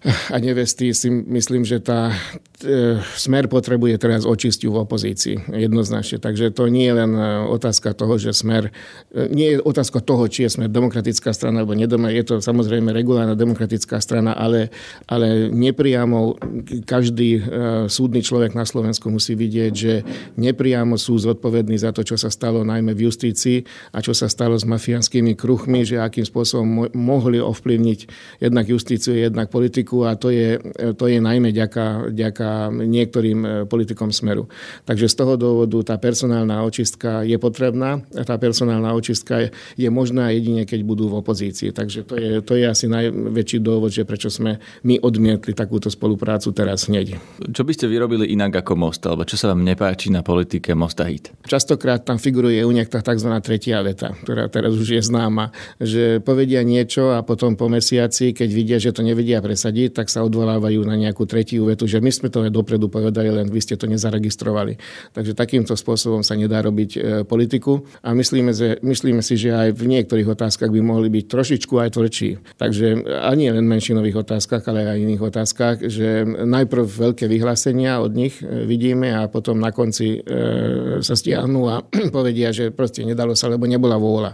a 0.04 0.36
nevesty 0.38 0.94
si 0.94 1.10
myslím, 1.10 1.64
že 1.64 1.80
tá 1.80 2.12
E, 2.56 3.04
smer 3.20 3.52
potrebuje 3.52 4.00
teraz 4.00 4.24
očistiu 4.24 4.72
v 4.72 4.88
opozícii, 4.88 5.52
jednoznačne. 5.52 6.16
Takže 6.16 6.56
to 6.56 6.72
nie 6.72 6.88
je 6.88 6.94
len 6.96 7.12
e, 7.12 7.52
otázka 7.52 7.92
toho, 7.92 8.16
že 8.16 8.32
smer, 8.32 8.72
e, 9.12 9.28
nie 9.28 9.52
je 9.52 9.56
otázka 9.60 10.00
toho, 10.00 10.24
či 10.24 10.48
je 10.48 10.56
smer 10.56 10.72
demokratická 10.72 11.36
strana 11.36 11.60
alebo 11.60 11.76
nedoma, 11.76 12.08
je 12.08 12.24
to 12.24 12.40
samozrejme 12.40 12.96
regulárna 12.96 13.36
demokratická 13.36 14.00
strana, 14.00 14.32
ale, 14.32 14.72
ale 15.04 15.52
nepriamo 15.52 16.40
každý 16.88 17.44
súdny 17.92 18.24
človek 18.24 18.56
na 18.56 18.64
Slovensku 18.64 19.12
musí 19.12 19.36
vidieť, 19.36 19.72
že 19.76 19.94
nepriamo 20.40 20.96
sú 20.96 21.20
zodpovední 21.20 21.76
za 21.76 21.92
to, 21.92 22.06
čo 22.06 22.16
sa 22.16 22.32
stalo 22.32 22.64
najmä 22.64 22.96
v 22.96 23.04
justícii 23.04 23.68
a 23.92 24.00
čo 24.00 24.16
sa 24.16 24.32
stalo 24.32 24.56
s 24.56 24.64
mafiánskymi 24.64 25.36
kruhmi, 25.36 25.84
že 25.84 26.00
akým 26.00 26.24
spôsobom 26.24 26.88
mohli 26.96 27.36
ovplyvniť 27.36 27.98
jednak 28.40 28.64
justíciu, 28.64 29.12
jednak 29.12 29.52
politiku 29.52 29.85
politiku 29.86 30.10
a 30.10 30.18
to 30.18 30.34
je, 30.34 30.58
to 30.98 31.06
je 31.06 31.22
najmä 31.22 31.54
ďaka, 31.54 32.10
ďaka 32.10 32.74
niektorým 32.74 33.70
politikom 33.70 34.10
smeru. 34.10 34.50
Takže 34.82 35.06
z 35.06 35.14
toho 35.14 35.38
dôvodu 35.38 35.94
tá 35.94 35.96
personálna 36.02 36.66
očistka 36.66 37.22
je 37.22 37.38
potrebná 37.38 38.02
tá 38.26 38.34
personálna 38.42 38.90
očistka 38.96 39.46
je, 39.46 39.48
je 39.78 39.88
možná 39.92 40.34
jedine, 40.34 40.66
keď 40.66 40.80
budú 40.82 41.06
v 41.06 41.22
opozícii. 41.22 41.70
Takže 41.70 42.02
to 42.02 42.14
je, 42.18 42.30
to 42.42 42.58
je 42.58 42.66
asi 42.66 42.90
najväčší 42.90 43.62
dôvod, 43.62 43.94
že 43.94 44.02
prečo 44.02 44.26
sme 44.32 44.58
my 44.82 44.98
odmietli 44.98 45.54
takúto 45.54 45.86
spoluprácu 45.86 46.50
teraz 46.50 46.90
hneď. 46.90 47.20
Čo 47.54 47.62
by 47.62 47.72
ste 47.76 47.86
vyrobili 47.86 48.34
inak 48.34 48.66
ako 48.66 48.74
Most, 48.74 49.06
alebo 49.06 49.22
čo 49.22 49.38
sa 49.38 49.54
vám 49.54 49.62
nepáči 49.62 50.10
na 50.10 50.26
politike 50.26 50.74
Mosta 50.74 51.06
Hit? 51.06 51.30
Častokrát 51.46 52.02
tam 52.02 52.18
figuruje 52.18 52.64
u 52.66 52.72
nich 52.74 52.90
tá 52.90 52.98
tzv. 53.04 53.30
tretia 53.38 53.84
veta, 53.84 54.10
ktorá 54.10 54.50
teraz 54.50 54.74
už 54.74 54.98
je 54.98 55.02
známa, 55.04 55.54
že 55.78 56.18
povedia 56.18 56.66
niečo 56.66 57.14
a 57.14 57.22
potom 57.22 57.54
po 57.54 57.70
mesiaci, 57.70 58.32
keď 58.34 58.48
vidia, 58.50 58.78
že 58.80 58.90
to 58.90 59.04
nevedia 59.04 59.38
presadiť, 59.38 59.75
tak 59.92 60.08
sa 60.08 60.24
odvolávajú 60.24 60.80
na 60.88 60.96
nejakú 60.96 61.28
tretiu 61.28 61.68
vetu, 61.68 61.84
že 61.84 62.00
my 62.00 62.08
sme 62.08 62.28
to 62.32 62.48
dopredu 62.48 62.88
povedali, 62.88 63.28
len 63.28 63.46
vy 63.52 63.60
ste 63.60 63.76
to 63.76 63.84
nezaregistrovali. 63.84 64.80
Takže 65.12 65.36
takýmto 65.36 65.76
spôsobom 65.76 66.24
sa 66.24 66.34
nedá 66.34 66.64
robiť 66.64 66.90
e, 66.96 66.98
politiku 67.28 67.84
a 68.00 68.16
myslíme, 68.16 68.56
že, 68.56 68.80
myslíme 68.80 69.20
si, 69.20 69.36
že 69.36 69.52
aj 69.52 69.76
v 69.76 69.84
niektorých 69.92 70.28
otázkach 70.32 70.72
by 70.72 70.80
mohli 70.80 71.12
byť 71.12 71.24
trošičku 71.28 71.74
aj 71.76 71.88
tvrdší. 71.94 72.30
Takže 72.56 72.86
ani 73.22 73.52
len 73.52 73.68
menšinových 73.68 74.24
otázkach, 74.24 74.64
ale 74.72 74.88
aj 74.88 74.98
iných 75.04 75.22
otázkach, 75.22 75.76
že 75.86 76.24
najprv 76.26 76.84
veľké 76.86 77.24
vyhlásenia 77.28 78.00
od 78.00 78.16
nich 78.16 78.40
e, 78.40 78.64
vidíme 78.64 79.12
a 79.12 79.28
potom 79.28 79.60
na 79.60 79.70
konci 79.70 80.18
e, 80.18 81.00
sa 81.04 81.14
stiahnu 81.14 81.60
a 81.68 81.84
povedia, 82.16 82.50
že 82.50 82.72
proste 82.72 83.04
nedalo 83.04 83.36
sa, 83.36 83.52
lebo 83.52 83.68
nebola 83.68 84.00
vôľa. 84.00 84.32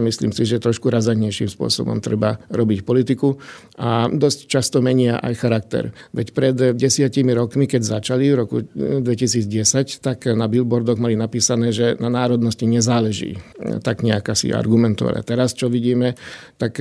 Myslím 0.00 0.32
si, 0.32 0.44
že 0.48 0.60
trošku 0.60 0.88
razadnejším 0.88 1.48
spôsobom 1.48 2.00
treba 2.00 2.40
robiť 2.50 2.82
politiku 2.82 3.36
a 3.78 4.08
dosť 4.08 4.38
často 4.48 4.73
menia 4.80 5.18
aj 5.20 5.34
charakter. 5.36 5.90
Veď 6.14 6.26
pred 6.32 6.56
desiatimi 6.74 7.34
rokmi, 7.34 7.66
keď 7.66 8.00
začali 8.00 8.30
v 8.32 8.36
roku 8.38 8.56
2010, 8.64 10.00
tak 10.00 10.30
na 10.32 10.46
billboardoch 10.46 10.98
mali 10.98 11.18
napísané, 11.18 11.74
že 11.74 11.98
na 11.98 12.08
národnosti 12.08 12.64
nezáleží. 12.64 13.38
Tak 13.82 14.06
nejak 14.06 14.30
asi 14.30 14.54
argumentovali. 14.54 15.20
Teraz, 15.26 15.52
čo 15.52 15.68
vidíme, 15.68 16.14
tak 16.56 16.78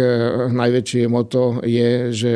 najväčšie 0.53 1.09
moto 1.09 1.59
je, 1.65 2.13
že 2.13 2.31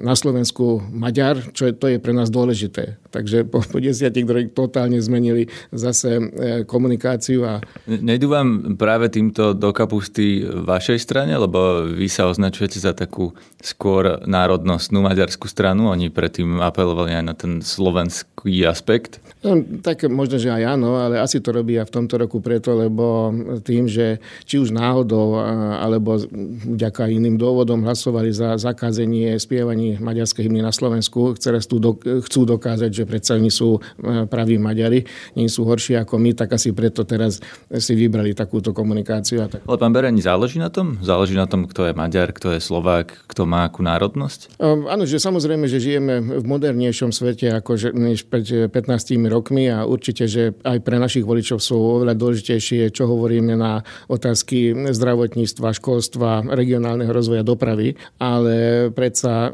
na 0.00 0.14
Slovensku 0.14 0.84
Maďar, 0.92 1.52
čo 1.56 1.68
je, 1.68 1.72
to 1.74 1.88
je 1.90 1.98
pre 1.98 2.12
nás 2.12 2.28
dôležité. 2.28 3.00
Takže 3.10 3.48
po, 3.48 3.64
po 3.64 3.78
desiatich 3.82 4.28
rokoch 4.28 4.54
totálne 4.54 5.00
zmenili 5.02 5.50
zase 5.74 6.20
komunikáciu. 6.68 7.42
A... 7.48 7.64
Nejdu 7.88 8.30
vám 8.30 8.76
práve 8.78 9.10
týmto 9.10 9.56
do 9.56 9.72
kapusty 9.74 10.44
vašej 10.44 10.98
strane, 11.02 11.34
lebo 11.34 11.88
vy 11.88 12.06
sa 12.06 12.30
označujete 12.30 12.78
za 12.78 12.92
takú 12.94 13.32
skôr 13.60 14.22
národnostnú 14.70 15.02
maďarskú 15.02 15.50
stranu, 15.50 15.90
oni 15.90 16.14
predtým 16.14 16.62
apelovali 16.62 17.18
aj 17.18 17.24
na 17.26 17.34
ten 17.34 17.58
slovenský 17.58 18.62
aspekt? 18.70 19.18
No, 19.42 19.58
tak 19.82 20.06
možno, 20.06 20.38
že 20.38 20.52
aj 20.52 20.78
áno, 20.78 21.00
ale 21.00 21.18
asi 21.18 21.42
to 21.42 21.50
robia 21.50 21.82
v 21.82 21.90
tomto 21.90 22.14
roku 22.20 22.38
preto, 22.38 22.78
lebo 22.78 23.34
tým, 23.66 23.90
že 23.90 24.22
či 24.46 24.62
už 24.62 24.70
náhodou, 24.70 25.42
alebo 25.80 26.22
vďaka 26.70 27.10
iným 27.10 27.34
dôvodom 27.34 27.82
hlasovali 27.82 28.30
za 28.30 28.54
zakázenie 28.60 29.34
spievaní 29.42 29.98
maďarskej 29.98 30.46
hymny 30.46 30.62
na 30.62 30.70
Slovensku, 30.70 31.34
ktoré 31.34 31.58
chcú 31.58 32.40
dokázať, 32.46 32.90
že 32.94 33.04
predsa 33.08 33.40
oni 33.40 33.50
sú 33.50 33.80
e, 33.80 34.28
praví 34.28 34.60
Maďari, 34.60 35.02
nie 35.34 35.48
sú 35.50 35.66
horší 35.66 35.98
ako 35.98 36.20
my, 36.20 36.36
tak 36.36 36.54
asi 36.54 36.70
preto 36.70 37.02
teraz 37.02 37.42
si 37.72 37.92
vybrali 37.96 38.36
takúto 38.36 38.70
komunikáciu. 38.70 39.48
tak... 39.48 39.64
Ale 39.66 39.80
pán 39.80 39.90
Bereni, 39.90 40.22
záleží 40.22 40.60
na 40.62 40.70
tom? 40.70 41.00
Záleží 41.00 41.34
na 41.34 41.48
tom, 41.48 41.64
kto 41.64 41.90
je 41.90 41.96
Maďar, 41.96 42.36
kto 42.36 42.54
je 42.54 42.60
Slovák, 42.60 43.24
kto 43.24 43.48
má 43.48 43.66
akú 43.66 43.80
národnosť? 43.80 44.59
Um, 44.60 44.84
áno, 44.92 45.08
že 45.08 45.16
samozrejme, 45.16 45.64
že 45.72 45.80
žijeme 45.80 46.20
v 46.20 46.44
modernejšom 46.44 47.16
svete 47.16 47.48
ako 47.48 47.80
než 47.96 48.28
pred 48.28 48.44
15 48.68 49.16
rokmi 49.32 49.72
a 49.72 49.88
určite, 49.88 50.28
že 50.28 50.52
aj 50.52 50.84
pre 50.84 51.00
našich 51.00 51.24
voličov 51.24 51.64
sú 51.64 51.80
oveľa 51.80 52.12
dôležitejšie, 52.12 52.92
čo 52.92 53.08
hovoríme 53.08 53.56
na 53.56 53.80
otázky 54.12 54.76
zdravotníctva, 54.92 55.72
školstva, 55.72 56.44
regionálneho 56.52 57.08
rozvoja 57.08 57.40
dopravy, 57.40 57.96
ale 58.20 58.92
predsa 58.92 59.48
e, 59.48 59.50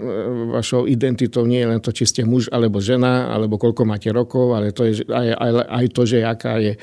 vašou 0.58 0.90
identitou 0.90 1.46
nie 1.46 1.62
je 1.62 1.70
len 1.70 1.78
to, 1.78 1.94
či 1.94 2.02
ste 2.10 2.22
muž 2.26 2.50
alebo 2.50 2.82
žena, 2.82 3.30
alebo 3.30 3.62
koľko 3.62 3.86
máte 3.86 4.10
rokov, 4.10 4.58
ale 4.58 4.74
to 4.74 4.90
je 4.90 5.06
aj, 5.06 5.28
aj, 5.38 5.50
aj 5.70 5.86
to, 5.94 6.02
že 6.02 6.18
aká 6.26 6.58
je 6.58 6.74
e, 6.74 6.78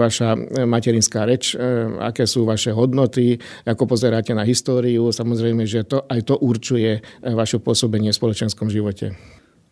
vaša 0.00 0.40
materinská 0.64 1.28
reč, 1.28 1.52
aké 2.00 2.24
sú 2.24 2.48
vaše 2.48 2.72
hodnoty, 2.72 3.36
ako 3.68 3.92
pozeráte 3.92 4.32
na 4.32 4.48
históriu. 4.48 5.12
Samozrejme, 5.12 5.68
že 5.68 5.84
to, 5.84 6.08
aj 6.08 6.20
to 6.24 6.40
určuje 6.40 6.96
vaše 7.20 7.41
pôsobenie 7.58 8.12
v 8.12 8.18
spoločenskom 8.18 8.68
živote. 8.70 9.16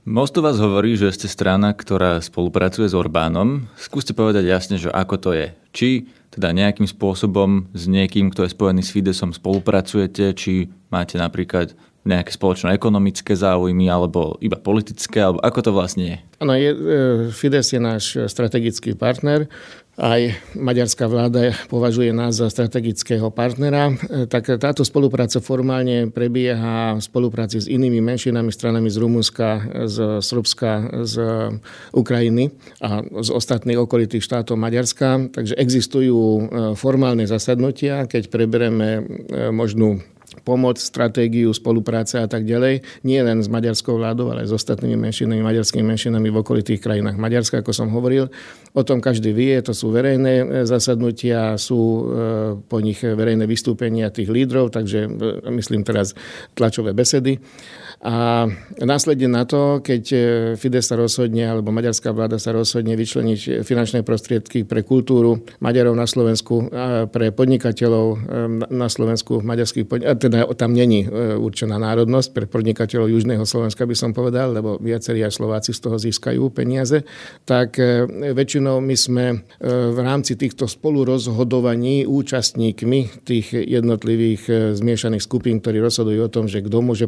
Most 0.09 0.33
vás 0.41 0.57
hovorí, 0.57 0.97
že 0.97 1.13
ste 1.13 1.29
strana, 1.29 1.77
ktorá 1.77 2.25
spolupracuje 2.25 2.89
s 2.89 2.97
Orbánom. 2.97 3.69
Skúste 3.77 4.17
povedať 4.17 4.49
jasne, 4.49 4.81
že 4.81 4.89
ako 4.89 5.17
to 5.21 5.31
je. 5.37 5.53
Či 5.77 5.89
teda 6.33 6.57
nejakým 6.57 6.89
spôsobom 6.89 7.69
s 7.77 7.85
niekým, 7.85 8.33
kto 8.33 8.49
je 8.49 8.55
spojený 8.57 8.81
s 8.81 8.97
Fidesom, 8.97 9.37
spolupracujete, 9.37 10.33
či 10.33 10.73
máte 10.89 11.21
napríklad 11.21 11.77
nejaké 12.01 12.33
spoločné 12.33 12.73
ekonomické 12.73 13.37
záujmy 13.37 13.93
alebo 13.93 14.41
iba 14.41 14.57
politické, 14.57 15.21
alebo 15.21 15.45
ako 15.45 15.61
to 15.61 15.71
vlastne 15.77 16.05
je? 16.09 16.17
Áno, 16.41 16.57
je, 16.57 16.71
Fides 17.29 17.69
je 17.69 17.77
náš 17.77 18.17
strategický 18.25 18.97
partner. 18.97 19.53
Aj 19.99 20.33
maďarská 20.55 21.11
vláda 21.11 21.51
považuje 21.67 22.15
nás 22.15 22.39
za 22.39 22.47
strategického 22.47 23.29
partnera. 23.35 23.91
Tak 24.31 24.57
táto 24.63 24.87
spolupráca 24.87 25.43
formálne 25.43 26.09
prebieha 26.09 26.97
v 26.97 27.03
spolupráci 27.03 27.61
s 27.61 27.67
inými 27.67 27.99
menšinami, 27.99 28.55
stranami 28.55 28.89
z 28.89 28.97
Rumunska, 28.97 29.49
z 29.91 30.23
Srbska, 30.23 31.05
z 31.05 31.15
Ukrajiny 31.91 32.55
a 32.81 33.03
z 33.03 33.29
ostatných 33.35 33.83
okolitých 33.83 34.25
štátov 34.25 34.57
Maďarska. 34.57 35.35
Takže 35.35 35.59
existujú 35.59 36.19
e, 36.19 36.43
formálne 36.79 37.27
zasadnutia, 37.29 38.07
keď 38.07 38.31
preberieme 38.31 38.89
e, 38.97 39.03
možnú 39.51 40.01
pomoc, 40.43 40.79
stratégiu, 40.79 41.51
spolupráce 41.51 42.23
a 42.23 42.29
tak 42.31 42.47
ďalej. 42.47 42.83
Nie 43.03 43.27
len 43.27 43.43
s 43.43 43.49
maďarskou 43.51 43.99
vládou, 43.99 44.31
ale 44.31 44.47
aj 44.47 44.55
s 44.55 44.57
ostatnými 44.63 44.97
menšinami, 44.97 45.43
maďarskými 45.43 45.85
menšinami 45.85 46.29
v 46.31 46.41
okolitých 46.41 46.81
krajinách 46.81 47.19
Maďarska, 47.19 47.61
ako 47.61 47.73
som 47.75 47.91
hovoril. 47.91 48.31
O 48.71 48.83
tom 48.87 49.03
každý 49.03 49.35
vie, 49.35 49.59
to 49.67 49.75
sú 49.75 49.91
verejné 49.91 50.35
e, 50.41 50.45
zasadnutia, 50.63 51.59
sú 51.59 51.81
e, 51.81 52.03
po 52.63 52.79
nich 52.79 53.03
verejné 53.03 53.45
vystúpenia 53.51 54.15
tých 54.15 54.31
lídrov, 54.31 54.71
takže 54.71 55.07
e, 55.07 55.11
myslím 55.51 55.83
teraz 55.83 56.15
tlačové 56.55 56.95
besedy. 56.95 57.43
A 58.01 58.49
následne 58.81 59.29
na 59.29 59.45
to, 59.45 59.85
keď 59.85 60.03
Fides 60.57 60.89
sa 60.89 60.97
rozhodne, 60.97 61.45
alebo 61.45 61.69
maďarská 61.69 62.17
vláda 62.17 62.41
sa 62.41 62.49
rozhodne 62.57 62.97
vyčleniť 62.97 63.61
finančné 63.61 64.01
prostriedky 64.09 64.65
pre 64.65 64.81
kultúru 64.81 65.45
Maďarov 65.61 65.93
na 65.93 66.09
Slovensku, 66.09 66.73
pre 67.13 67.29
podnikateľov 67.29 68.07
na 68.73 68.89
Slovensku, 68.89 69.45
maďarských 69.45 69.85
podnik- 69.85 70.09
teda 70.21 70.45
tam 70.53 70.77
není 70.77 71.09
e, 71.09 71.41
určená 71.41 71.81
národnosť, 71.81 72.29
pre 72.37 72.45
podnikateľov 72.45 73.09
Južného 73.09 73.45
Slovenska 73.49 73.89
by 73.89 73.97
som 73.97 74.13
povedal, 74.13 74.53
lebo 74.53 74.77
viacerí 74.77 75.25
aj 75.25 75.41
Slováci 75.41 75.73
z 75.73 75.81
toho 75.81 75.97
získajú 75.97 76.53
peniaze, 76.53 77.03
tak 77.49 77.81
väčšinou 78.21 78.83
my 78.85 78.97
sme 78.99 79.25
v 79.65 79.99
rámci 79.99 80.37
týchto 80.37 80.69
spolurozhodovaní 80.69 82.05
účastníkmi 82.05 83.25
tých 83.25 83.55
jednotlivých 83.55 84.75
zmiešaných 84.77 85.23
skupín, 85.25 85.63
ktorí 85.63 85.81
rozhodujú 85.81 86.21
o 86.27 86.33
tom, 86.33 86.45
že 86.51 86.61
kto 86.61 86.79
môže 86.83 87.07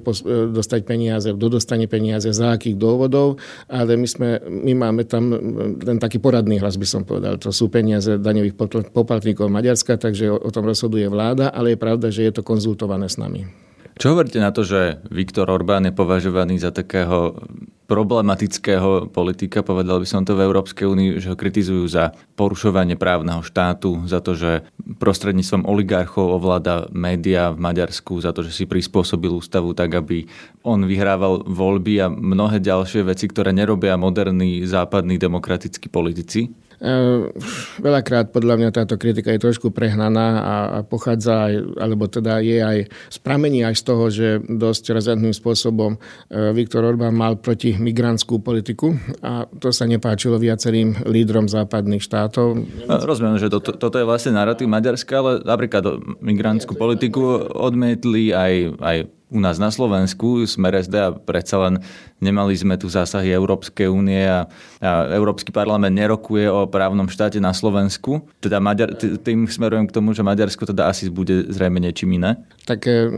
dostať 0.54 0.80
peniaze, 0.86 1.28
kto 1.28 1.46
dostane 1.58 1.84
peniaze, 1.90 2.30
za 2.32 2.54
akých 2.54 2.78
dôvodov, 2.78 3.36
ale 3.68 3.98
my, 3.98 4.08
sme, 4.08 4.30
my 4.46 4.72
máme 4.72 5.02
tam 5.04 5.34
ten 5.82 5.98
taký 5.98 6.22
poradný 6.22 6.62
hlas, 6.62 6.78
by 6.78 6.86
som 6.86 7.02
povedal. 7.02 7.36
To 7.42 7.50
sú 7.50 7.68
peniaze 7.68 8.16
daňových 8.16 8.56
poplatníkov 8.94 9.50
Maďarska, 9.50 9.98
takže 9.98 10.30
o 10.30 10.50
tom 10.54 10.64
rozhoduje 10.64 11.10
vláda, 11.10 11.50
ale 11.50 11.74
je 11.74 11.78
pravda, 11.82 12.06
že 12.08 12.24
je 12.24 12.32
to 12.32 12.46
konzultované 12.46 13.01
s 13.08 13.16
nami. 13.18 13.62
Čo 13.92 14.16
hovoríte 14.16 14.40
na 14.40 14.50
to, 14.50 14.64
že 14.64 15.04
Viktor 15.12 15.52
Orbán 15.52 15.84
je 15.84 15.92
považovaný 15.92 16.56
za 16.56 16.72
takého 16.72 17.36
problematického 17.92 19.12
politika, 19.12 19.60
povedal 19.60 20.00
by 20.00 20.08
som 20.08 20.24
to 20.24 20.32
v 20.32 20.48
Európskej 20.48 20.88
únii, 20.88 21.20
že 21.20 21.28
ho 21.28 21.36
kritizujú 21.36 21.84
za 21.92 22.16
porušovanie 22.40 22.96
právneho 22.96 23.44
štátu, 23.44 24.08
za 24.08 24.24
to, 24.24 24.32
že 24.32 24.64
prostredníctvom 24.96 25.68
oligarchov 25.68 26.40
ovláda 26.40 26.88
média 26.88 27.52
v 27.52 27.60
Maďarsku, 27.60 28.16
za 28.24 28.32
to, 28.32 28.40
že 28.40 28.56
si 28.56 28.64
prispôsobil 28.64 29.28
ústavu 29.28 29.76
tak, 29.76 29.92
aby 29.92 30.24
on 30.64 30.88
vyhrával 30.88 31.44
voľby 31.44 32.00
a 32.00 32.08
mnohé 32.08 32.64
ďalšie 32.64 33.04
veci, 33.04 33.28
ktoré 33.28 33.52
nerobia 33.52 34.00
moderní 34.00 34.64
západní 34.64 35.20
demokratickí 35.20 35.92
politici. 35.92 36.48
Ehm, 36.82 37.30
veľakrát 37.78 38.34
podľa 38.34 38.58
mňa 38.58 38.70
táto 38.74 38.98
kritika 38.98 39.30
je 39.30 39.38
trošku 39.38 39.70
prehnaná 39.70 40.28
a, 40.42 40.54
pochádza 40.82 41.46
aj, 41.46 41.54
alebo 41.78 42.10
teda 42.10 42.42
je 42.42 42.58
aj 42.58 42.78
spramení 43.06 43.62
aj 43.62 43.74
z 43.78 43.82
toho, 43.86 44.04
že 44.10 44.28
dosť 44.42 44.90
razantným 44.90 45.30
spôsobom 45.30 45.94
ehm, 45.94 46.50
Viktor 46.58 46.82
Orbán 46.82 47.14
mal 47.14 47.38
proti 47.38 47.78
migrantskú 47.78 48.42
politiku 48.42 48.98
a 49.22 49.46
to 49.46 49.70
sa 49.70 49.86
nepáčilo 49.86 50.42
viacerým 50.42 51.06
lídrom 51.06 51.46
západných 51.46 52.02
štátov. 52.02 52.66
Rozumiem, 52.90 53.38
že 53.38 53.46
to, 53.46 53.62
to, 53.62 53.78
toto 53.78 54.02
je 54.02 54.08
vlastne 54.08 54.34
narratív 54.34 54.66
Maďarska, 54.66 55.14
ale 55.22 55.32
napríklad 55.46 56.02
migrantskú 56.18 56.74
politiku 56.74 57.46
odmietli 57.46 58.34
aj, 58.34 58.54
aj 58.82 58.96
u 59.32 59.40
nás 59.40 59.56
na 59.56 59.72
Slovensku, 59.72 60.44
smer 60.44 60.76
SD 60.84 60.94
a 61.00 61.16
predsa 61.16 61.56
len 61.62 61.74
nemali 62.22 62.54
sme 62.54 62.78
tu 62.78 62.86
zásahy 62.86 63.34
Európskej 63.34 63.90
únie 63.90 64.22
a, 64.22 64.46
a 64.78 65.10
Európsky 65.10 65.50
parlament 65.50 65.90
nerokuje 65.90 66.46
o 66.46 66.70
právnom 66.70 67.10
štáte 67.10 67.42
na 67.42 67.50
Slovensku. 67.50 68.22
Teda 68.38 68.62
Maďar, 68.62 68.94
tým 68.96 69.50
smerujem 69.50 69.90
k 69.90 69.94
tomu, 69.98 70.14
že 70.14 70.22
Maďarsko 70.22 70.70
teda 70.70 70.86
asi 70.86 71.10
bude 71.10 71.50
zrejme 71.50 71.82
niečím 71.82 72.14
iné. 72.22 72.38
Tak 72.62 72.86
e, 72.86 73.10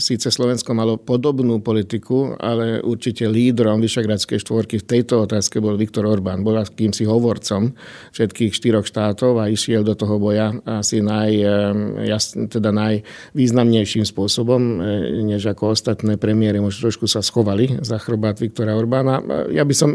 síce 0.00 0.32
Slovensko 0.32 0.72
malo 0.72 0.96
podobnú 0.96 1.60
politiku, 1.60 2.32
ale 2.40 2.80
určite 2.80 3.28
lídrom 3.28 3.84
Vyšegradskej 3.84 4.40
štvorky 4.40 4.80
v 4.80 4.88
tejto 4.88 5.28
otázke 5.28 5.60
bol 5.60 5.76
Viktor 5.76 6.08
Orbán. 6.08 6.40
Bol 6.40 6.56
akýmsi 6.56 7.04
hovorcom 7.04 7.76
všetkých 8.16 8.56
štyroch 8.56 8.88
štátov 8.88 9.36
a 9.36 9.52
išiel 9.52 9.84
do 9.84 9.92
toho 9.92 10.16
boja 10.16 10.56
asi 10.64 11.04
naj, 11.04 11.32
e, 12.08 12.16
teda 12.48 12.72
najvýznamnejším 12.72 14.08
spôsobom, 14.08 14.80
e, 14.80 14.96
než 15.28 15.44
ako 15.52 15.76
ostatné 15.76 16.16
premiéry 16.16 16.56
možno 16.56 16.88
trošku 16.88 17.04
sa 17.04 17.20
schovali 17.20 17.84
za 17.84 17.97
chrbát 17.98 18.38
Viktora 18.40 18.78
Orbána. 18.78 19.20
Ja 19.52 19.62
by 19.66 19.74
som 19.74 19.90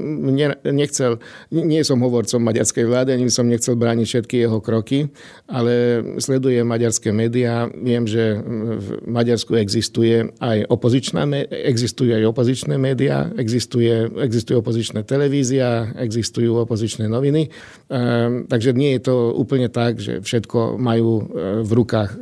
nechcel, 0.63 1.17
nie 1.49 1.81
som 1.81 2.03
hovorcom 2.03 2.43
maďarskej 2.43 2.85
vlády, 2.85 3.09
ani 3.15 3.31
som 3.31 3.47
nechcel 3.49 3.79
brániť 3.79 4.07
všetky 4.07 4.35
jeho 4.43 4.59
kroky, 4.59 5.09
ale 5.49 6.03
sledujem 6.19 6.67
maďarské 6.67 7.09
médiá. 7.15 7.67
Viem, 7.71 8.05
že 8.05 8.37
v 8.43 8.87
Maďarsku 9.07 9.55
existuje 9.57 10.29
aj 10.39 10.67
opozičná, 10.69 11.25
existujú 11.49 12.13
aj 12.13 12.23
opozičné 12.29 12.75
médiá, 12.77 13.31
existuje, 13.39 14.07
existuje 14.19 14.59
opozičná 14.59 15.01
televízia, 15.07 15.95
existujú 15.97 16.63
opozičné 16.63 17.07
noviny. 17.07 17.49
Ehm, 17.89 18.45
takže 18.47 18.75
nie 18.75 18.95
je 18.97 19.01
to 19.07 19.15
úplne 19.35 19.67
tak, 19.71 19.99
že 19.99 20.19
všetko 20.19 20.79
majú 20.79 21.09
e, 21.19 21.23
v 21.61 21.71
rukách 21.71 22.09
e, 22.13 22.17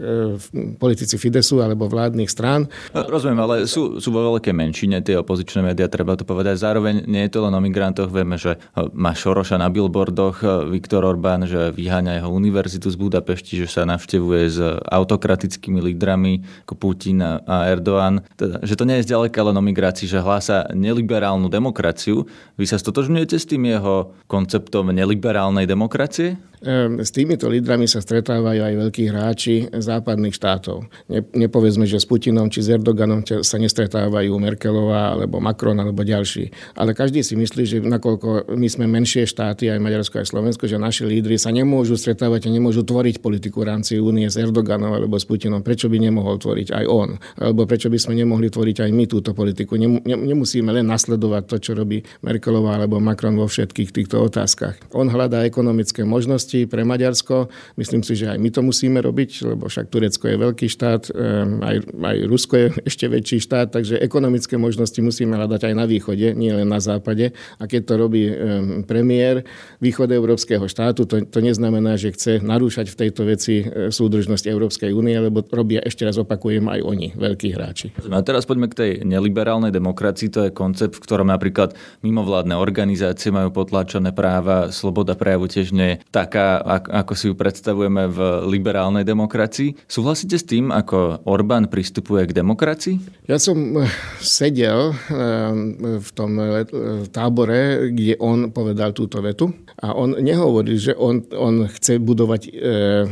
politici 0.77 1.15
Fidesu 1.17 1.63
alebo 1.63 1.87
vládnych 1.87 2.29
strán. 2.29 2.67
Rozumiem, 2.93 3.39
ale 3.39 3.55
sú, 3.65 3.97
sú 4.03 4.09
vo 4.11 4.35
veľkej 4.35 4.53
menšine 4.53 4.99
tie 5.01 5.17
opozičné 5.17 5.60
médiá, 5.61 5.87
treba 5.87 6.17
to 6.17 6.25
povedať. 6.25 6.59
Zároveň 6.59 7.05
nie 7.05 7.25
je 7.25 7.31
to 7.31 7.45
len 7.45 7.53
o 7.53 7.61
migrantoch. 7.61 8.09
Vieme, 8.09 8.35
že 8.35 8.59
má 8.91 9.15
Šoroša 9.15 9.61
na 9.61 9.69
billboardoch 9.69 10.67
Viktor 10.69 11.07
Orbán, 11.07 11.45
že 11.45 11.71
vyháňa 11.71 12.19
jeho 12.19 12.29
univerzitu 12.33 12.89
z 12.89 12.97
Budapešti, 12.97 13.61
že 13.61 13.69
sa 13.69 13.85
navštevuje 13.87 14.43
s 14.49 14.59
autokratickými 14.89 15.79
lídrami 15.79 16.43
ako 16.67 16.73
Putin 16.75 17.21
a 17.23 17.69
Erdoğan. 17.71 18.25
Teda, 18.35 18.59
že 18.65 18.75
to 18.75 18.83
nie 18.83 18.99
je 18.99 19.07
zďaleka 19.07 19.39
len 19.41 19.55
o 19.55 19.63
migrácii, 19.63 20.09
že 20.09 20.19
hlása 20.19 20.67
neliberálnu 20.73 21.47
demokraciu. 21.47 22.25
Vy 22.59 22.65
sa 22.67 22.81
stotožňujete 22.81 23.37
s 23.37 23.45
tým 23.45 23.69
jeho 23.69 24.13
konceptom 24.27 24.91
neliberálnej 24.91 25.69
demokracie? 25.69 26.35
S 26.61 27.09
týmito 27.09 27.49
lídrami 27.49 27.89
sa 27.89 28.05
stretávajú 28.05 28.61
aj 28.61 28.73
veľkí 28.85 29.09
hráči 29.09 29.73
západných 29.73 30.37
štátov. 30.37 30.85
Nepovedzme, 31.33 31.89
že 31.89 31.97
s 31.97 32.05
Putinom 32.05 32.53
či 32.53 32.61
s 32.61 32.69
Erdoganom 32.69 33.25
sa 33.25 33.57
nestretávajú 33.57 34.29
Merkelová 34.37 35.17
alebo 35.17 35.41
Macron 35.41 35.73
alebo 35.81 36.05
ďalší. 36.05 36.53
Ale 36.77 36.93
každý 36.93 37.25
si 37.25 37.33
myslí, 37.33 37.63
že 37.65 37.77
nakoľko 37.81 38.53
my 38.53 38.67
sme 38.69 38.85
menšie 38.85 39.25
štáty, 39.25 39.73
aj 39.73 39.81
Maďarsko, 39.81 40.21
aj 40.21 40.29
Slovensko, 40.29 40.69
že 40.69 40.77
naši 40.77 41.09
lídry 41.09 41.41
sa 41.41 41.49
nemôžu 41.49 41.97
stretávať 41.97 42.45
a 42.45 42.53
nemôžu 42.53 42.85
tvoriť 42.85 43.25
politiku 43.25 43.65
v 43.65 43.73
rámci 43.73 43.97
únie 43.97 44.29
s 44.29 44.37
Erdoganom 44.37 44.93
alebo 44.93 45.17
s 45.17 45.25
Putinom. 45.25 45.65
Prečo 45.65 45.89
by 45.89 45.97
nemohol 45.97 46.37
tvoriť 46.37 46.77
aj 46.77 46.85
on? 46.85 47.17
Alebo 47.41 47.65
prečo 47.65 47.89
by 47.89 47.97
sme 47.97 48.13
nemohli 48.21 48.53
tvoriť 48.53 48.85
aj 48.85 48.91
my 48.93 49.09
túto 49.09 49.33
politiku? 49.33 49.81
Nemusíme 49.81 50.69
len 50.69 50.85
nasledovať 50.85 51.43
to, 51.49 51.57
čo 51.57 51.71
robí 51.73 52.05
Merkelová 52.21 52.77
alebo 52.77 53.01
Macron 53.01 53.33
vo 53.33 53.49
všetkých 53.49 53.89
týchto 53.89 54.21
otázkach. 54.29 54.77
On 54.93 55.09
hľadá 55.09 55.41
ekonomické 55.41 56.05
možnosti 56.05 56.50
možnosti 56.51 56.67
pre 56.67 56.83
Maďarsko. 56.83 57.47
Myslím 57.79 58.03
si, 58.03 58.19
že 58.19 58.27
aj 58.27 58.37
my 58.39 58.49
to 58.51 58.61
musíme 58.61 58.99
robiť, 58.99 59.47
lebo 59.47 59.71
však 59.71 59.87
Turecko 59.87 60.27
je 60.27 60.37
veľký 60.37 60.67
štát, 60.67 61.03
ehm, 61.11 61.63
aj, 61.63 61.75
aj 61.95 62.17
Rusko 62.27 62.53
je 62.57 62.67
ešte 62.89 63.05
väčší 63.07 63.37
štát, 63.39 63.71
takže 63.71 63.99
ekonomické 63.99 64.59
možnosti 64.59 64.99
musíme 64.99 65.39
hľadať 65.39 65.71
aj 65.71 65.73
na 65.73 65.85
východe, 65.87 66.35
nie 66.35 66.51
len 66.51 66.67
na 66.67 66.83
západe. 66.83 67.31
A 67.59 67.63
keď 67.67 67.81
to 67.87 67.93
robí 67.95 68.27
ehm, 68.27 68.83
premiér 68.83 69.47
východe 69.79 70.11
európskeho 70.11 70.67
štátu, 70.67 71.07
to, 71.07 71.23
to 71.23 71.39
neznamená, 71.39 71.95
že 71.95 72.11
chce 72.11 72.43
narúšať 72.43 72.91
v 72.91 72.99
tejto 73.07 73.21
veci 73.23 73.63
e, 73.63 73.89
súdržnosť 73.89 74.45
Európskej 74.51 74.91
únie, 74.91 75.15
lebo 75.15 75.43
robia, 75.53 75.79
ešte 75.83 76.03
raz 76.03 76.19
opakujem, 76.19 76.67
aj 76.67 76.79
oni, 76.83 77.07
veľkí 77.15 77.55
hráči. 77.55 77.87
A 78.11 78.19
teraz 78.25 78.43
poďme 78.43 78.67
k 78.67 78.75
tej 78.77 78.91
neliberálnej 79.07 79.71
demokracii. 79.71 80.29
To 80.33 80.39
je 80.47 80.51
koncept, 80.51 80.99
v 80.99 81.03
ktorom 81.03 81.27
napríklad 81.31 81.77
mimovládne 82.03 82.57
organizácie 82.57 83.31
majú 83.31 83.53
potláčané 83.53 84.11
práva, 84.11 84.73
sloboda 84.73 85.15
prejavu 85.15 85.47
tiež 85.47 85.71
nie 85.75 85.95
je 85.95 86.01
taká, 86.09 86.40
taká, 86.41 86.81
ako 87.03 87.13
si 87.13 87.25
ju 87.29 87.33
predstavujeme 87.37 88.09
v 88.09 88.19
liberálnej 88.49 89.05
demokracii. 89.05 89.85
Súhlasíte 89.85 90.37
s 90.37 90.45
tým, 90.45 90.73
ako 90.73 91.25
Orbán 91.29 91.69
pristupuje 91.69 92.25
k 92.29 92.35
demokracii? 92.35 92.95
Ja 93.29 93.37
som 93.37 93.77
eh, 93.77 93.87
sedel 94.19 94.91
eh, 94.91 95.97
v 96.01 96.09
tom 96.15 96.31
eh, 96.39 96.65
tábore, 97.13 97.93
kde 97.93 98.17
on 98.19 98.49
povedal 98.49 98.91
túto 98.95 99.21
vetu 99.21 99.53
a 99.81 99.93
on 99.93 100.17
nehovorí, 100.17 100.77
že 100.77 100.93
on, 100.97 101.25
on 101.33 101.65
chce 101.65 101.97
budovať 101.97 102.53